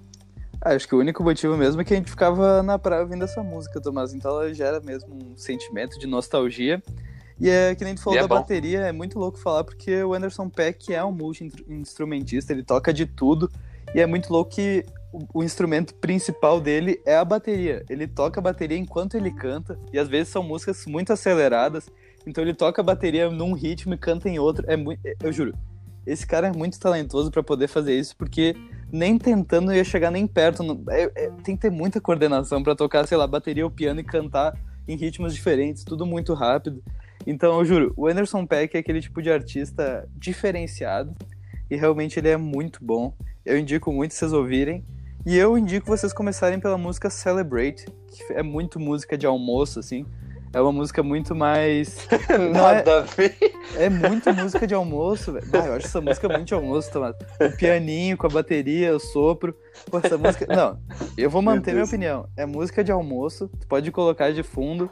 Ah, 0.63 0.73
acho 0.73 0.87
que 0.87 0.95
o 0.95 0.99
único 0.99 1.23
motivo 1.23 1.57
mesmo 1.57 1.81
é 1.81 1.83
que 1.83 1.93
a 1.93 1.97
gente 1.97 2.09
ficava 2.09 2.61
na 2.61 2.77
praia 2.77 3.01
ouvindo 3.01 3.23
essa 3.23 3.41
música, 3.41 3.81
Tomás. 3.81 4.13
Então 4.13 4.31
ela 4.31 4.53
gera 4.53 4.79
mesmo 4.79 5.13
um 5.13 5.37
sentimento 5.37 5.99
de 5.99 6.05
nostalgia. 6.05 6.81
E 7.39 7.49
é 7.49 7.73
que 7.73 7.83
nem 7.83 7.95
tu 7.95 8.01
falou 8.03 8.19
é 8.19 8.21
da 8.21 8.27
bom. 8.27 8.35
bateria, 8.35 8.81
é 8.81 8.91
muito 8.91 9.17
louco 9.17 9.39
falar, 9.39 9.63
porque 9.63 10.03
o 10.03 10.13
Anderson 10.13 10.47
Peck 10.47 10.93
é 10.93 11.03
um 11.03 11.11
multi-instrumentista, 11.11 12.53
ele 12.53 12.63
toca 12.63 12.93
de 12.93 13.07
tudo. 13.07 13.49
E 13.95 13.99
é 13.99 14.05
muito 14.05 14.31
louco 14.31 14.51
que 14.51 14.85
o 15.33 15.43
instrumento 15.43 15.95
principal 15.95 16.61
dele 16.61 17.01
é 17.05 17.15
a 17.15 17.25
bateria. 17.25 17.83
Ele 17.89 18.07
toca 18.07 18.39
a 18.39 18.43
bateria 18.43 18.77
enquanto 18.77 19.15
ele 19.15 19.31
canta, 19.31 19.79
e 19.91 19.97
às 19.97 20.07
vezes 20.07 20.29
são 20.29 20.43
músicas 20.43 20.85
muito 20.85 21.11
aceleradas. 21.11 21.89
Então 22.25 22.43
ele 22.43 22.53
toca 22.53 22.81
a 22.81 22.83
bateria 22.83 23.29
num 23.29 23.53
ritmo 23.53 23.95
e 23.95 23.97
canta 23.97 24.29
em 24.29 24.37
outro. 24.37 24.63
É 24.67 24.77
muito, 24.77 25.01
eu 25.21 25.33
juro, 25.33 25.55
esse 26.05 26.25
cara 26.25 26.47
é 26.47 26.51
muito 26.51 26.79
talentoso 26.79 27.29
para 27.31 27.43
poder 27.43 27.67
fazer 27.67 27.97
isso, 27.97 28.15
porque 28.17 28.55
nem 28.91 29.17
tentando 29.17 29.73
ia 29.73 29.83
chegar 29.83 30.11
nem 30.11 30.25
perto. 30.27 30.63
É, 30.89 31.11
é, 31.15 31.31
tem 31.43 31.55
que 31.55 31.61
ter 31.61 31.71
muita 31.71 32.01
coordenação 32.01 32.61
para 32.63 32.75
tocar, 32.75 33.07
sei 33.07 33.17
lá, 33.17 33.27
bateria 33.27 33.63
ou 33.63 33.71
piano 33.71 33.99
e 33.99 34.03
cantar 34.03 34.57
em 34.87 34.95
ritmos 34.95 35.33
diferentes, 35.33 35.83
tudo 35.83 36.05
muito 36.05 36.33
rápido. 36.33 36.83
Então, 37.25 37.59
eu 37.59 37.65
juro, 37.65 37.93
o 37.95 38.07
Anderson 38.07 38.45
Peck 38.45 38.75
é 38.75 38.79
aquele 38.79 38.99
tipo 38.99 39.21
de 39.21 39.31
artista 39.31 40.07
diferenciado 40.15 41.15
e 41.69 41.75
realmente 41.75 42.19
ele 42.19 42.29
é 42.29 42.37
muito 42.37 42.83
bom. 42.83 43.13
Eu 43.45 43.57
indico 43.57 43.91
muito 43.91 44.13
vocês 44.13 44.33
ouvirem. 44.33 44.83
E 45.23 45.37
eu 45.37 45.55
indico 45.55 45.85
vocês 45.85 46.11
começarem 46.11 46.59
pela 46.59 46.79
música 46.79 47.07
Celebrate, 47.07 47.85
que 48.07 48.33
é 48.33 48.41
muito 48.41 48.79
música 48.79 49.15
de 49.15 49.27
almoço, 49.27 49.79
assim. 49.79 50.03
É 50.53 50.59
uma 50.59 50.71
música 50.71 51.01
muito 51.01 51.33
mais. 51.33 52.07
Nada 52.53 52.91
é... 52.91 52.99
a 52.99 53.01
ver. 53.01 53.37
É 53.77 53.89
muito 53.89 54.33
música 54.33 54.67
de 54.67 54.73
almoço, 54.73 55.31
velho. 55.31 55.47
Ah, 55.53 55.67
eu 55.67 55.73
acho 55.75 55.85
essa 55.85 56.01
música 56.01 56.27
muito 56.27 56.45
de 56.45 56.53
almoço, 56.53 56.91
Tomás. 56.91 57.15
O 57.39 57.57
pianinho 57.57 58.17
com 58.17 58.27
a 58.27 58.29
bateria, 58.29 58.93
o 58.93 58.99
sopro. 58.99 59.55
Pô, 59.89 59.99
essa 59.99 60.17
música. 60.17 60.45
Não, 60.53 60.77
eu 61.17 61.29
vou 61.29 61.41
manter 61.41 61.71
minha 61.71 61.85
opinião. 61.85 62.27
É 62.35 62.45
música 62.45 62.83
de 62.83 62.91
almoço, 62.91 63.49
tu 63.59 63.65
pode 63.67 63.89
colocar 63.91 64.33
de 64.33 64.43
fundo, 64.43 64.89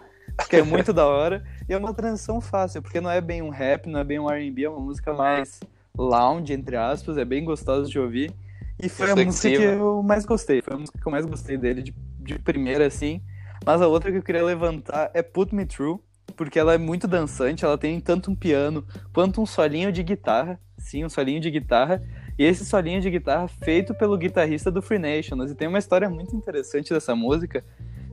que 0.50 0.56
é 0.56 0.64
muito 0.64 0.94
da 0.94 1.06
hora. 1.06 1.44
E 1.68 1.74
é 1.74 1.78
uma 1.78 1.94
transição 1.94 2.40
fácil, 2.40 2.82
porque 2.82 3.02
não 3.02 3.10
é 3.10 3.20
bem 3.20 3.42
um 3.42 3.50
rap, 3.50 3.88
não 3.88 4.00
é 4.00 4.04
bem 4.04 4.18
um 4.18 4.28
RB, 4.28 4.64
é 4.64 4.70
uma 4.70 4.80
música 4.80 5.14
mais 5.14 5.60
lounge, 5.98 6.54
entre 6.54 6.78
aspas, 6.78 7.18
é 7.18 7.26
bem 7.26 7.44
gostosa 7.44 7.90
de 7.90 8.00
ouvir. 8.00 8.34
E 8.82 8.88
foi 8.88 9.12
a 9.12 9.16
música 9.16 9.50
que 9.50 9.62
eu 9.62 10.02
mais 10.02 10.26
gostei. 10.26 10.62
Foi 10.62 10.74
a 10.74 10.78
música 10.78 10.98
que 10.98 11.06
eu 11.06 11.12
mais 11.12 11.26
gostei 11.26 11.58
dele 11.58 11.82
de, 11.82 11.94
de 12.20 12.40
primeira, 12.40 12.88
assim. 12.88 13.22
Mas 13.66 13.82
a 13.82 13.88
outra 13.88 14.12
que 14.12 14.18
eu 14.18 14.24
queria 14.24 14.44
levantar 14.44 15.12
é 15.14 15.22
Put 15.22 15.54
Me 15.54 15.66
Through, 15.66 16.02
porque 16.36 16.60
ela 16.60 16.74
é 16.74 16.78
muito 16.78 17.08
dançante, 17.08 17.66
ela 17.66 17.78
tem 17.78 18.00
tanto 18.00 18.32
um 18.32 18.36
piano 18.36 18.86
quanto 19.14 19.42
um 19.42 19.46
solinho 19.46 19.92
de 19.92 20.04
guitarra, 20.04 20.60
sim, 20.78 21.04
um 21.04 21.10
solinho 21.10 21.40
de 21.40 21.52
guitarra, 21.52 22.02
e 22.38 22.44
esse 22.44 22.66
solinho 22.66 23.02
de 23.02 23.10
guitarra 23.10 23.48
feito 23.48 23.94
pelo 23.94 24.18
guitarrista 24.18 24.72
do 24.72 24.82
Free 24.82 25.00
Nations. 25.00 25.52
E 25.52 25.56
tem 25.56 25.68
uma 25.68 25.80
história 25.80 26.10
muito 26.10 26.36
interessante 26.36 26.94
dessa 26.94 27.16
música, 27.16 27.64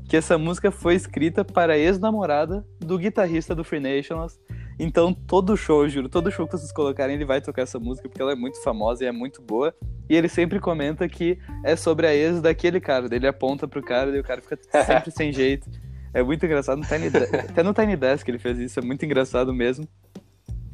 que 0.09 0.16
essa 0.16 0.37
música 0.37 0.70
foi 0.70 0.94
escrita 0.94 1.44
para 1.44 1.74
a 1.74 1.78
ex-namorada 1.78 2.66
do 2.80 2.98
guitarrista 2.98 3.54
do 3.54 3.64
Free 3.64 3.80
Nationals. 3.80 4.38
Então, 4.78 5.12
todo 5.12 5.56
show, 5.56 5.88
juro, 5.88 6.08
todo 6.08 6.30
show 6.30 6.46
que 6.46 6.52
vocês 6.52 6.70
colocarem, 6.70 7.16
ele 7.16 7.24
vai 7.24 7.40
tocar 7.40 7.62
essa 7.62 7.78
música, 7.78 8.08
porque 8.08 8.20
ela 8.20 8.32
é 8.32 8.34
muito 8.34 8.62
famosa 8.62 9.04
e 9.04 9.06
é 9.06 9.12
muito 9.12 9.40
boa. 9.40 9.74
E 10.08 10.14
ele 10.14 10.28
sempre 10.28 10.60
comenta 10.60 11.08
que 11.08 11.38
é 11.64 11.74
sobre 11.74 12.06
a 12.06 12.14
ex 12.14 12.40
daquele 12.40 12.78
cara. 12.78 13.08
Ele 13.10 13.26
aponta 13.26 13.66
pro 13.66 13.82
cara 13.82 14.14
e 14.14 14.20
o 14.20 14.24
cara 14.24 14.42
fica 14.42 14.58
sempre 14.84 15.10
sem 15.10 15.32
jeito. 15.32 15.68
É 16.12 16.22
muito 16.22 16.44
engraçado. 16.44 16.78
No 16.78 16.86
Tiny 16.86 17.06
Até 17.48 17.62
no 17.62 17.72
Tiny 17.72 17.96
Desk 17.96 18.28
ele 18.28 18.38
fez 18.38 18.58
isso, 18.58 18.78
é 18.78 18.82
muito 18.82 19.04
engraçado 19.04 19.52
mesmo. 19.52 19.88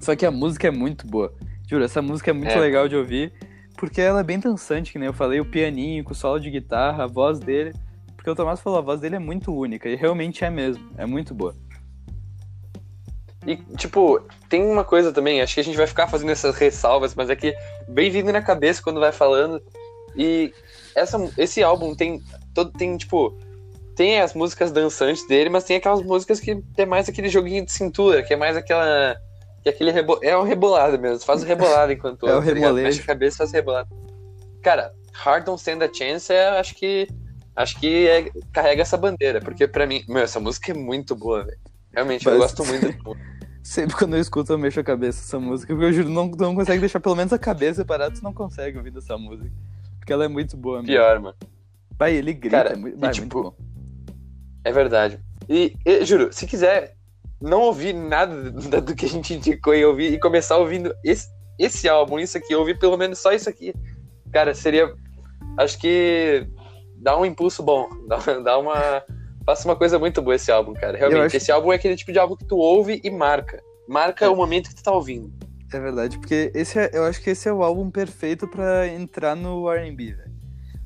Só 0.01 0.17
que 0.17 0.27
a 0.27 0.31
música 0.31 0.67
é 0.67 0.71
muito 0.71 1.07
boa. 1.07 1.33
Juro, 1.69 1.85
essa 1.85 2.03
música 2.03 2.31
é 2.31 2.35
muito 2.35 2.51
é. 2.51 2.59
legal 2.59 2.89
de 2.89 2.97
ouvir, 2.97 3.33
porque 3.77 4.01
ela 4.01 4.21
é 4.21 4.25
bem 4.25 4.39
dançante, 4.39 4.93
que 4.93 4.99
nem 4.99 5.07
eu 5.07 5.13
falei, 5.13 5.41
o 5.41 5.45
pianinho, 5.45 6.03
com 6.03 6.13
o 6.13 6.15
solo 6.15 6.41
de 6.41 6.51
guitarra, 6.51 7.05
a 7.05 7.07
voz 7.07 7.39
dele. 7.39 7.73
Porque 8.17 8.29
o 8.29 8.35
Tomás 8.35 8.61
falou, 8.61 8.79
a 8.79 8.83
voz 8.83 9.01
dele 9.01 9.17
é 9.17 9.19
muito 9.21 9.53
única, 9.53 9.89
e 9.89 9.97
realmente 9.97 10.45
é 10.45 10.51
mesmo, 10.51 10.91
é 10.97 11.07
muito 11.07 11.35
boa. 11.35 11.55
E, 13.47 13.57
tipo, 13.77 14.21
tem 14.49 14.65
uma 14.65 14.85
coisa 14.85 15.13
também, 15.13 15.41
acho 15.41 15.55
que 15.55 15.61
a 15.61 15.65
gente 15.65 15.77
vai 15.77 15.87
ficar 15.87 16.07
fazendo 16.07 16.31
essas 16.31 16.57
ressalvas, 16.57 17.15
mas 17.15 17.29
é 17.29 17.37
que 17.37 17.55
bem 17.89 18.11
vindo 18.11 18.33
na 18.33 18.41
cabeça 18.41 18.83
quando 18.83 19.01
vai 19.01 19.13
falando. 19.13 19.61
E 20.15 20.53
essa, 20.95 21.19
esse 21.37 21.63
álbum 21.63 21.95
tem, 21.95 22.21
todo, 22.55 22.71
tem, 22.73 22.97
tipo, 22.97 23.37
tem 23.95 24.21
as 24.21 24.35
músicas 24.35 24.71
dançantes 24.71 25.27
dele, 25.27 25.51
mas 25.51 25.65
tem 25.65 25.77
aquelas 25.77 26.03
músicas 26.03 26.41
que 26.41 26.63
é 26.77 26.87
mais 26.87 27.09
aquele 27.09 27.29
joguinho 27.29 27.65
de 27.65 27.73
cintura, 27.73 28.23
que 28.23 28.33
é 28.33 28.37
mais 28.37 28.57
aquela. 28.57 29.17
Que 29.63 29.69
é 29.69 29.73
aquele 29.73 29.91
rebo, 29.91 30.19
é 30.23 30.37
o 30.37 30.43
rebolado 30.43 30.99
mesmo, 30.99 31.25
faz 31.25 31.43
o 31.43 31.47
rebolado 31.47 31.93
enquanto 31.93 32.27
é 32.29 32.37
o 32.37 32.41
rebolado. 32.41 32.75
Mexe 32.75 33.01
a 33.01 33.05
cabeça 33.05 33.39
faz 33.39 33.51
o 33.51 33.53
rebolado. 33.55 33.89
Cara, 34.63 34.93
Hard 35.13 35.45
Don't 35.45 35.61
Stand 35.61 35.85
a 35.85 35.93
Chance 35.93 36.33
é, 36.33 36.49
acho 36.59 36.75
que 36.75 37.09
acho 37.55 37.79
que 37.79 38.09
é, 38.09 38.31
carrega 38.53 38.83
essa 38.83 38.97
bandeira, 38.97 39.41
porque 39.41 39.69
pra 39.69 39.87
mim, 39.87 40.05
meu, 40.09 40.23
essa 40.23 40.41
música 40.41 40.73
é 40.73 40.75
muito 40.75 41.15
boa, 41.15 41.45
velho. 41.45 41.59
Realmente, 41.93 42.27
eu 42.27 42.33
Mas- 42.33 42.41
gosto 42.41 42.65
muito. 42.65 43.17
Sempre 43.63 43.95
quando 43.95 44.17
eu 44.17 44.21
escuto, 44.21 44.53
eu 44.53 44.59
mexo 44.59 44.81
a 44.81 44.85
cabeça 44.85 45.23
essa 45.23 45.39
música. 45.39 45.73
Porque 45.73 45.87
eu 45.87 45.93
juro, 45.93 46.09
não, 46.09 46.27
não 46.27 46.55
consegue 46.55 46.81
deixar 46.81 46.99
pelo 46.99 47.15
menos 47.15 47.33
a 47.33 47.39
cabeça 47.39 47.85
parada, 47.85 48.13
tu 48.13 48.23
não 48.23 48.35
consegue 48.35 48.77
ouvir 48.77 48.97
essa 48.97 49.17
música. 49.17 49.53
Porque 50.01 50.13
ela 50.13 50.25
é 50.25 50.29
muito 50.29 50.57
boa 50.57 50.79
mesmo. 50.79 50.89
Pior, 50.89 51.21
mano. 51.21 51.37
Vai, 51.97 52.15
ele 52.15 52.33
grita, 52.33 52.57
Cara, 52.57 52.73
é 52.73 52.77
muito, 52.77 52.97
e 52.97 53.01
vai, 53.01 53.13
tipo, 53.13 53.41
muito 53.41 53.57
bom. 53.57 53.65
É 54.65 54.73
verdade. 54.73 55.21
E, 55.49 55.77
e, 55.87 56.05
juro, 56.05 56.33
se 56.33 56.45
quiser 56.45 56.97
não 57.41 57.61
ouvir 57.61 57.93
nada 57.93 58.51
do 58.51 58.81
do 58.83 58.95
que 58.97 59.07
a 59.07 59.09
gente 59.09 59.35
indicou 59.35 59.75
e 59.75 59.85
ouvir 59.85 60.13
e 60.13 60.19
começar 60.19 60.57
ouvindo 60.57 60.93
esse, 61.05 61.29
esse 61.57 61.89
álbum, 61.89 62.19
isso 62.19 62.37
aqui, 62.37 62.55
ouvir 62.57 62.79
pelo 62.81 62.97
menos 62.97 63.21
só 63.21 63.33
isso 63.33 63.49
aqui, 63.49 63.73
cara, 64.33 64.55
seria. 64.55 64.93
Acho 65.57 65.79
que 65.79 66.49
dá 66.97 67.17
um 67.17 67.25
impulso 67.25 67.63
bom. 67.63 67.89
Dá, 68.09 68.19
dá 68.41 68.59
uma. 68.59 69.05
Passa 69.45 69.69
uma 69.69 69.77
coisa 69.77 69.99
muito 69.99 70.23
boa 70.23 70.37
esse 70.37 70.51
álbum, 70.51 70.73
cara. 70.75 70.97
Realmente. 70.97 71.23
acho- 71.27 71.37
Esse 71.37 71.51
álbum 71.53 71.73
é 71.73 71.77
aquele 71.77 71.97
tipo 71.97 72.13
de 72.13 72.19
álbum 72.19 72.37
que 72.37 72.45
tu 72.45 72.57
ouve 72.57 73.01
e 73.03 73.11
marca. 73.11 73.63
Marca 73.89 74.25
É. 74.25 74.29
o 74.29 74.37
momento 74.37 74.69
que 74.69 74.75
tu 74.77 74.83
tá 74.83 74.93
ouvindo. 74.93 75.33
É 75.73 75.81
verdade, 75.81 76.19
porque 76.19 76.53
esse 76.55 76.79
é- 76.79 76.91
eu 76.93 77.05
acho 77.05 77.21
que 77.23 77.31
esse 77.31 77.49
é 77.49 77.53
o 77.53 77.63
álbum 77.63 77.91
perfeito 77.91 78.47
pra 78.47 78.87
entrar 78.89 79.35
no 79.35 79.71
R&B, 79.71 80.13
velho. 80.13 80.33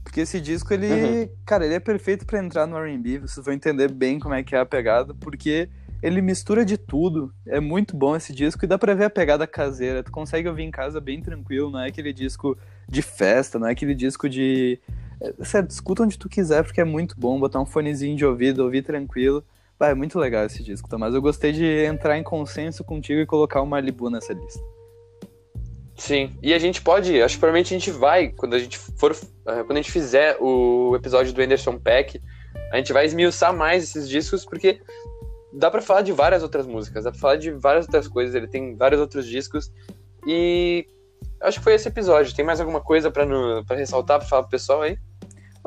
Porque 0.04 0.20
esse 0.20 0.40
disco, 0.40 0.72
ele, 0.72 0.86
Uhum. 0.86 1.28
cara, 1.44 1.66
ele 1.66 1.74
é 1.74 1.80
perfeito 1.80 2.24
pra 2.24 2.38
entrar 2.42 2.66
no 2.66 2.76
R&B, 2.78 3.18
vocês 3.18 3.44
vão 3.44 3.52
entender 3.52 3.90
bem 3.90 4.18
como 4.20 4.32
é 4.34 4.42
que 4.44 4.54
é 4.54 4.58
a 4.60 4.64
pegada, 4.64 5.12
porque 5.14 5.68
ele 6.00 6.22
mistura 6.22 6.64
de 6.64 6.78
tudo. 6.78 7.32
É 7.48 7.58
muito 7.58 7.96
bom 7.96 8.14
esse 8.14 8.32
disco 8.32 8.64
e 8.64 8.68
dá 8.68 8.78
pra 8.78 8.94
ver 8.94 9.04
a 9.06 9.10
pegada 9.10 9.44
caseira. 9.46 10.04
Tu 10.04 10.12
consegue 10.12 10.48
ouvir 10.48 10.62
em 10.62 10.70
casa 10.70 11.00
bem 11.00 11.20
tranquilo, 11.20 11.68
não 11.70 11.80
é 11.80 11.88
aquele 11.88 12.12
disco 12.12 12.56
de 12.88 13.02
festa, 13.02 13.58
não 13.58 13.66
é 13.66 13.72
aquele 13.72 13.94
disco 13.94 14.28
de 14.28 14.78
sério, 15.42 15.68
escuta 15.68 16.02
onde 16.02 16.18
tu 16.18 16.28
quiser, 16.28 16.62
porque 16.62 16.80
é 16.80 16.84
muito 16.84 17.18
bom 17.18 17.38
botar 17.38 17.60
um 17.60 17.66
fonezinho 17.66 18.16
de 18.16 18.24
ouvido, 18.24 18.62
ouvir 18.64 18.82
tranquilo. 18.82 19.44
Vai, 19.78 19.90
é 19.90 19.94
muito 19.94 20.18
legal 20.18 20.46
esse 20.46 20.62
disco, 20.62 20.88
Tomás. 20.88 21.14
Eu 21.14 21.20
gostei 21.20 21.52
de 21.52 21.84
entrar 21.84 22.16
em 22.16 22.22
consenso 22.22 22.82
contigo 22.82 23.20
e 23.20 23.26
colocar 23.26 23.60
o 23.60 23.66
Malibu 23.66 24.08
nessa 24.08 24.32
lista. 24.32 24.62
Sim. 25.96 26.30
E 26.42 26.52
a 26.52 26.58
gente 26.58 26.82
pode, 26.82 27.20
acho 27.22 27.34
que 27.36 27.40
provavelmente 27.40 27.74
a 27.74 27.78
gente 27.78 27.90
vai, 27.90 28.28
quando 28.28 28.54
a 28.54 28.58
gente 28.58 28.78
for. 28.78 29.12
eh, 29.12 29.62
Quando 29.64 29.72
a 29.72 29.76
gente 29.76 29.90
fizer 29.90 30.36
o 30.40 30.94
episódio 30.94 31.32
do 31.32 31.40
Anderson 31.40 31.78
Peck, 31.78 32.20
a 32.72 32.76
gente 32.76 32.92
vai 32.92 33.06
esmiuçar 33.06 33.54
mais 33.54 33.84
esses 33.84 34.08
discos, 34.08 34.44
porque 34.44 34.80
dá 35.52 35.70
pra 35.70 35.80
falar 35.80 36.02
de 36.02 36.12
várias 36.12 36.42
outras 36.42 36.66
músicas, 36.66 37.04
dá 37.04 37.10
pra 37.10 37.20
falar 37.20 37.36
de 37.36 37.50
várias 37.50 37.86
outras 37.86 38.08
coisas, 38.08 38.34
ele 38.34 38.46
tem 38.46 38.76
vários 38.76 39.00
outros 39.00 39.26
discos. 39.26 39.72
E 40.26 40.86
acho 41.40 41.58
que 41.58 41.64
foi 41.64 41.74
esse 41.74 41.88
episódio. 41.88 42.34
Tem 42.34 42.44
mais 42.44 42.60
alguma 42.60 42.80
coisa 42.80 43.10
pra 43.10 43.24
ressaltar, 43.70 44.18
pra 44.18 44.28
falar 44.28 44.42
pro 44.42 44.50
pessoal 44.50 44.82
aí? 44.82 44.98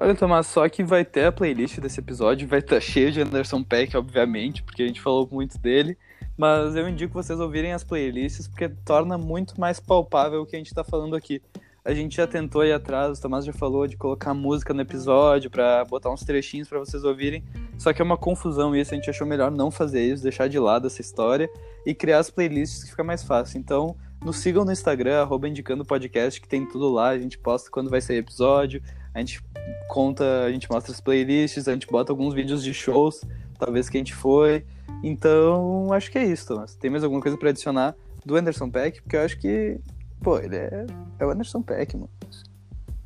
Olha, 0.01 0.15
Tomás, 0.15 0.47
só 0.47 0.69
que 0.69 0.81
vai 0.81 1.03
ter 1.03 1.25
a 1.25 1.31
playlist 1.31 1.77
desse 1.81 1.99
episódio, 1.99 2.47
vai 2.47 2.59
estar 2.59 2.79
cheio 2.79 3.11
de 3.11 3.19
Anderson 3.19 3.61
Peck, 3.61 3.97
obviamente, 3.97 4.63
porque 4.63 4.81
a 4.81 4.87
gente 4.87 5.01
falou 5.01 5.27
muito 5.29 5.59
dele. 5.59 5.97
Mas 6.37 6.73
eu 6.73 6.87
indico 6.87 7.13
vocês 7.13 7.37
ouvirem 7.37 7.73
as 7.73 7.83
playlists, 7.83 8.47
porque 8.47 8.69
torna 8.69 9.17
muito 9.17 9.59
mais 9.59 9.77
palpável 9.77 10.41
o 10.41 10.45
que 10.45 10.55
a 10.55 10.59
gente 10.59 10.73
tá 10.73 10.85
falando 10.85 11.17
aqui. 11.17 11.41
A 11.83 11.93
gente 11.93 12.15
já 12.15 12.25
tentou 12.25 12.63
ir 12.63 12.71
atrás, 12.71 13.19
o 13.19 13.21
Tomás 13.21 13.43
já 13.43 13.51
falou 13.51 13.85
de 13.87 13.97
colocar 13.97 14.33
música 14.33 14.73
no 14.73 14.79
episódio, 14.79 15.49
pra 15.49 15.83
botar 15.83 16.09
uns 16.13 16.21
trechinhos 16.21 16.69
pra 16.69 16.79
vocês 16.79 17.03
ouvirem. 17.03 17.43
Só 17.77 17.91
que 17.91 18.01
é 18.01 18.05
uma 18.05 18.15
confusão 18.15 18.73
isso, 18.73 18.93
a 18.93 18.95
gente 18.95 19.09
achou 19.09 19.27
melhor 19.27 19.51
não 19.51 19.69
fazer 19.69 20.01
isso, 20.01 20.23
deixar 20.23 20.47
de 20.47 20.59
lado 20.59 20.87
essa 20.87 21.01
história 21.01 21.49
e 21.85 21.93
criar 21.93 22.19
as 22.19 22.29
playlists 22.29 22.85
que 22.85 22.91
fica 22.91 23.03
mais 23.03 23.21
fácil. 23.21 23.59
Então, 23.59 23.97
nos 24.23 24.37
sigam 24.37 24.63
no 24.63 24.71
Instagram, 24.71 25.21
arroba 25.21 25.49
indicando 25.49 25.83
podcast, 25.83 26.39
que 26.39 26.47
tem 26.47 26.65
tudo 26.65 26.87
lá, 26.87 27.09
a 27.09 27.17
gente 27.17 27.37
posta 27.37 27.69
quando 27.69 27.89
vai 27.89 27.99
sair 27.99 28.17
episódio, 28.17 28.81
a 29.13 29.19
gente 29.19 29.41
conta, 29.87 30.43
a 30.45 30.51
gente 30.51 30.69
mostra 30.71 30.91
as 30.91 30.99
playlists, 31.01 31.67
a 31.67 31.73
gente 31.73 31.87
bota 31.87 32.11
alguns 32.11 32.33
vídeos 32.33 32.63
de 32.63 32.73
shows, 32.73 33.21
talvez 33.57 33.89
que 33.89 33.97
a 33.97 33.99
gente 33.99 34.13
foi. 34.13 34.65
Então, 35.03 35.91
acho 35.93 36.11
que 36.11 36.17
é 36.17 36.25
isso, 36.25 36.47
Thomas. 36.47 36.75
Tem 36.75 36.89
mais 36.91 37.03
alguma 37.03 37.21
coisa 37.21 37.37
pra 37.37 37.49
adicionar 37.49 37.95
do 38.25 38.35
Anderson 38.35 38.69
Peck? 38.69 39.01
Porque 39.01 39.15
eu 39.15 39.21
acho 39.21 39.37
que, 39.39 39.79
pô, 40.21 40.37
ele 40.39 40.55
é, 40.55 40.85
é 41.19 41.25
o 41.25 41.29
Anderson 41.31 41.61
Peck, 41.61 41.95
mano. 41.95 42.09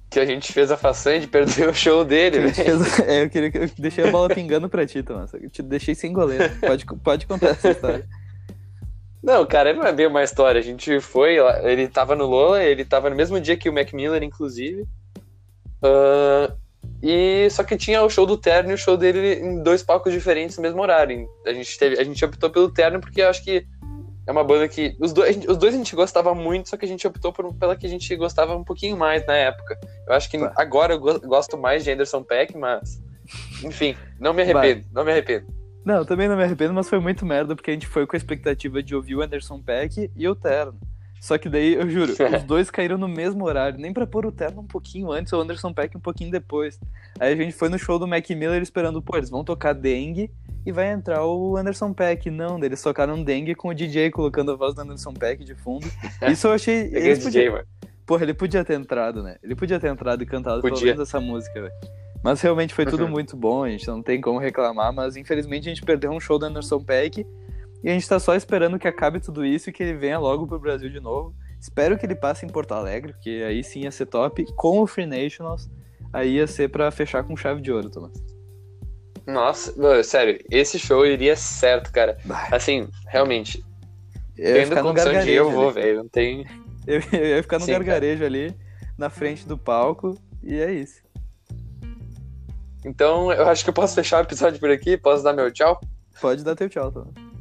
Que 0.09 0.19
a 0.19 0.25
gente 0.25 0.53
fez 0.53 0.69
a 0.69 0.77
façanha 0.77 1.19
de 1.19 1.27
perder 1.27 1.69
o 1.69 1.73
show 1.73 2.03
dele, 2.05 2.47
gente 2.49 2.63
velho. 2.63 2.79
fez- 2.83 2.99
é, 3.07 3.23
eu, 3.23 3.29
queria, 3.29 3.51
que- 3.51 3.57
eu 3.57 3.69
deixei 3.77 4.07
a 4.07 4.11
bola 4.11 4.29
pingando 4.29 4.69
pra 4.69 4.85
ti, 4.85 5.01
Thomas. 5.03 5.33
Eu 5.33 5.49
te 5.49 5.61
deixei 5.63 5.95
sem 5.95 6.13
goleiro. 6.13 6.51
Pode, 6.59 6.85
pode 6.85 7.25
contar 7.27 7.47
essa 7.49 7.71
história. 7.71 8.07
Não, 9.23 9.45
cara, 9.45 9.73
não 9.73 9.83
é 9.83 9.93
bem 9.93 10.05
uma 10.07 10.21
história. 10.23 10.59
A 10.59 10.63
gente 10.63 10.99
foi 10.99 11.37
ele 11.63 11.87
tava 11.87 12.15
no 12.15 12.25
Lola, 12.25 12.61
ele 12.63 12.83
tava 12.83 13.09
no 13.09 13.15
mesmo 13.15 13.39
dia 13.39 13.55
que 13.55 13.69
o 13.69 13.73
Mac 13.73 13.93
Miller, 13.93 14.21
inclusive. 14.21 14.85
Ah, 15.83 16.53
e 17.01 17.47
só 17.51 17.63
que 17.63 17.75
tinha 17.77 18.01
o 18.01 18.09
show 18.09 18.25
do 18.25 18.37
Terno 18.37 18.71
e 18.71 18.73
o 18.73 18.77
show 18.77 18.95
dele 18.97 19.35
em 19.35 19.61
dois 19.61 19.83
palcos 19.83 20.13
diferentes 20.13 20.55
no 20.57 20.63
mesmo 20.63 20.81
horário. 20.81 21.27
A 21.45 21.53
gente, 21.53 21.77
teve, 21.77 21.99
a 21.99 22.03
gente 22.03 22.23
optou 22.23 22.49
pelo 22.49 22.71
Terno 22.71 22.99
porque 23.01 23.21
eu 23.21 23.29
acho 23.29 23.43
que 23.43 23.65
é 24.25 24.31
uma 24.31 24.43
banda 24.43 24.67
que. 24.69 24.95
Os 25.01 25.11
dois, 25.11 25.29
a 25.29 25.33
gente- 25.33 25.49
os 25.51 25.57
dois 25.57 25.73
a 25.73 25.77
gente 25.77 25.95
gostava 25.95 26.33
muito, 26.33 26.69
só 26.69 26.77
que 26.77 26.85
a 26.85 26.87
gente 26.87 27.05
optou 27.05 27.33
por, 27.33 27.53
pela 27.55 27.75
que 27.75 27.85
a 27.85 27.89
gente 27.89 28.15
gostava 28.15 28.55
um 28.55 28.63
pouquinho 28.63 28.95
mais 28.95 29.25
na 29.27 29.35
época. 29.35 29.77
Eu 30.07 30.13
acho 30.13 30.29
que 30.29 30.37
Tá. 30.39 30.53
agora 30.55 30.93
eu 30.93 30.99
go- 30.99 31.19
gosto 31.19 31.57
mais 31.57 31.83
de 31.83 31.91
Anderson 31.91 32.23
Peck, 32.23 32.57
mas. 32.57 33.01
Enfim, 33.63 33.95
não 34.19 34.33
me 34.33 34.41
arrependo, 34.41 34.85
não 34.93 35.03
me 35.03 35.11
arrependo. 35.11 35.45
Não, 35.85 35.95
eu 35.95 36.05
também 36.05 36.29
não 36.29 36.37
me 36.37 36.43
arrependo, 36.43 36.73
mas 36.73 36.87
foi 36.87 36.99
muito 36.99 37.25
merda, 37.25 37.55
porque 37.55 37.71
a 37.71 37.73
gente 37.73 37.87
foi 37.87 38.07
com 38.07 38.15
a 38.15 38.17
expectativa 38.17 38.81
de 38.81 38.95
ouvir 38.95 39.15
o 39.15 39.21
Anderson 39.21 39.61
Peck 39.61 40.09
e 40.15 40.27
o 40.29 40.35
Terno. 40.35 40.79
Só 41.23 41.37
que 41.37 41.47
daí, 41.47 41.75
eu 41.75 41.89
juro, 41.89 42.11
os 42.37 42.43
dois 42.43 42.69
caíram 42.69 42.97
no 42.97 43.07
mesmo 43.07 43.45
horário, 43.45 43.79
nem 43.79 43.93
pra 43.93 44.05
pôr 44.05 44.25
o 44.25 44.31
Terno 44.31 44.59
um 44.59 44.67
pouquinho 44.67 45.09
antes 45.09 45.31
ou 45.31 45.39
o 45.39 45.41
Anderson 45.41 45.71
Peck 45.73 45.95
um 45.95 45.99
pouquinho 46.01 46.29
depois. 46.29 46.77
Aí 47.17 47.31
a 47.31 47.35
gente 47.37 47.53
foi 47.55 47.69
no 47.69 47.79
show 47.79 47.97
do 47.97 48.05
Mac 48.05 48.29
Miller 48.31 48.61
esperando, 48.61 49.01
pô, 49.01 49.15
eles 49.15 49.29
vão 49.29 49.41
tocar 49.41 49.71
Dengue 49.71 50.29
e 50.65 50.71
vai 50.73 50.91
entrar 50.91 51.25
o 51.25 51.55
Anderson 51.55 51.93
Peck. 51.93 52.29
Não, 52.29 52.61
eles 52.61 52.81
tocaram 52.81 53.23
Dengue 53.23 53.55
com 53.55 53.69
o 53.69 53.73
DJ 53.73 54.11
colocando 54.11 54.51
a 54.51 54.55
voz 54.57 54.75
do 54.75 54.81
Anderson 54.81 55.13
Peck 55.13 55.45
de 55.45 55.55
fundo. 55.55 55.87
Isso 56.29 56.45
eu 56.45 56.51
achei. 56.51 56.89
Peguei 56.89 57.11
eles 57.11 57.23
DJ, 57.23 57.51
mano. 57.51 57.63
Porra, 58.05 58.23
ele 58.23 58.33
podia 58.33 58.65
ter 58.65 58.73
entrado, 58.77 59.23
né? 59.23 59.37
Ele 59.41 59.55
podia 59.55 59.79
ter 59.79 59.87
entrado 59.87 60.21
e 60.21 60.25
cantado 60.25 60.61
pelo 60.61 60.73
Podia. 60.73 60.87
menos 60.93 61.07
essa 61.07 61.21
música, 61.21 61.61
velho. 61.61 61.73
Mas 62.21 62.41
realmente 62.41 62.73
foi 62.73 62.85
tudo 62.85 63.05
Uhum. 63.05 63.09
muito 63.11 63.37
bom, 63.37 63.63
a 63.63 63.69
gente 63.69 63.87
não 63.87 64.01
tem 64.03 64.19
como 64.19 64.39
reclamar, 64.39 64.91
mas 64.91 65.15
infelizmente 65.15 65.69
a 65.69 65.73
gente 65.73 65.83
perdeu 65.83 66.11
um 66.11 66.19
show 66.19 66.37
do 66.37 66.45
Anderson 66.45 66.81
Peck 66.83 67.25
e 67.83 67.89
a 67.89 67.93
gente 67.93 68.07
tá 68.07 68.17
só 68.19 68.35
esperando 68.35 68.79
que 68.79 68.87
acabe 68.87 69.19
tudo 69.19 69.45
isso 69.45 69.69
e 69.69 69.73
que 69.73 69.83
ele 69.83 69.93
venha 69.93 70.17
logo 70.17 70.47
pro 70.47 70.59
Brasil 70.59 70.89
de 70.89 70.99
novo. 70.99 71.35
Espero 71.59 71.97
que 71.97 72.05
ele 72.05 72.15
passe 72.15 72.45
em 72.45 72.49
Porto 72.49 72.73
Alegre, 72.73 73.13
porque 73.13 73.43
aí 73.45 73.63
sim 73.63 73.81
ia 73.81 73.91
ser 73.91 74.05
top. 74.05 74.45
Com 74.55 74.79
o 74.79 74.87
Free 74.87 75.05
Nationals, 75.05 75.69
aí 76.11 76.35
ia 76.35 76.47
ser 76.47 76.69
pra 76.69 76.89
fechar 76.91 77.23
com 77.23 77.35
chave 77.35 77.61
de 77.61 77.71
ouro, 77.71 77.89
Thomas. 77.89 78.11
Nossa, 79.25 79.73
mano, 79.81 80.03
sério, 80.03 80.39
esse 80.51 80.77
show 80.77 81.05
iria 81.05 81.35
certo, 81.35 81.91
cara. 81.91 82.17
Bah, 82.25 82.47
Assim, 82.51 82.89
realmente, 83.07 83.63
Eu 84.37 84.55
tendo 84.55 84.81
condição 84.81 85.11
de 85.13 85.31
ir, 85.31 85.35
eu 85.35 85.51
vou, 85.51 85.71
velho. 85.71 85.97
Não 85.97 86.09
tem. 86.09 86.45
Eu, 86.85 87.01
eu 87.13 87.25
ia 87.37 87.41
ficar 87.41 87.59
no 87.59 87.65
Sim, 87.65 87.71
cara. 87.71 87.83
gargarejo 87.83 88.25
ali, 88.25 88.53
na 88.97 89.09
frente 89.09 89.47
do 89.47 89.57
palco, 89.57 90.17
e 90.41 90.59
é 90.59 90.71
isso. 90.71 91.01
Então, 92.85 93.31
eu 93.31 93.47
acho 93.47 93.63
que 93.63 93.69
eu 93.69 93.73
posso 93.73 93.95
fechar 93.95 94.19
o 94.19 94.23
episódio 94.23 94.59
por 94.59 94.69
aqui. 94.69 94.97
Posso 94.97 95.23
dar 95.23 95.31
meu 95.31 95.49
tchau? 95.51 95.79
Pode 96.19 96.43
dar 96.43 96.55
teu 96.55 96.67
tchau, 96.67 96.91
Thomas. 96.91 97.32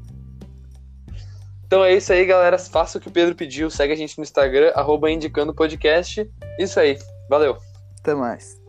Então 1.72 1.82
é 1.82 1.94
isso 1.94 2.12
aí, 2.12 2.26
galera. 2.26 2.58
Faça 2.58 2.98
o 2.98 3.00
que 3.00 3.08
o 3.08 3.10
Pedro 3.10 3.34
pediu. 3.34 3.70
Segue 3.70 3.94
a 3.94 3.96
gente 3.96 4.18
no 4.18 4.22
Instagram, 4.22 4.72
arroba 4.74 5.10
indicando 5.10 5.54
podcast. 5.54 6.30
Isso 6.58 6.78
aí. 6.78 6.98
Valeu. 7.30 7.56
Até 7.98 8.14
mais. 8.14 8.61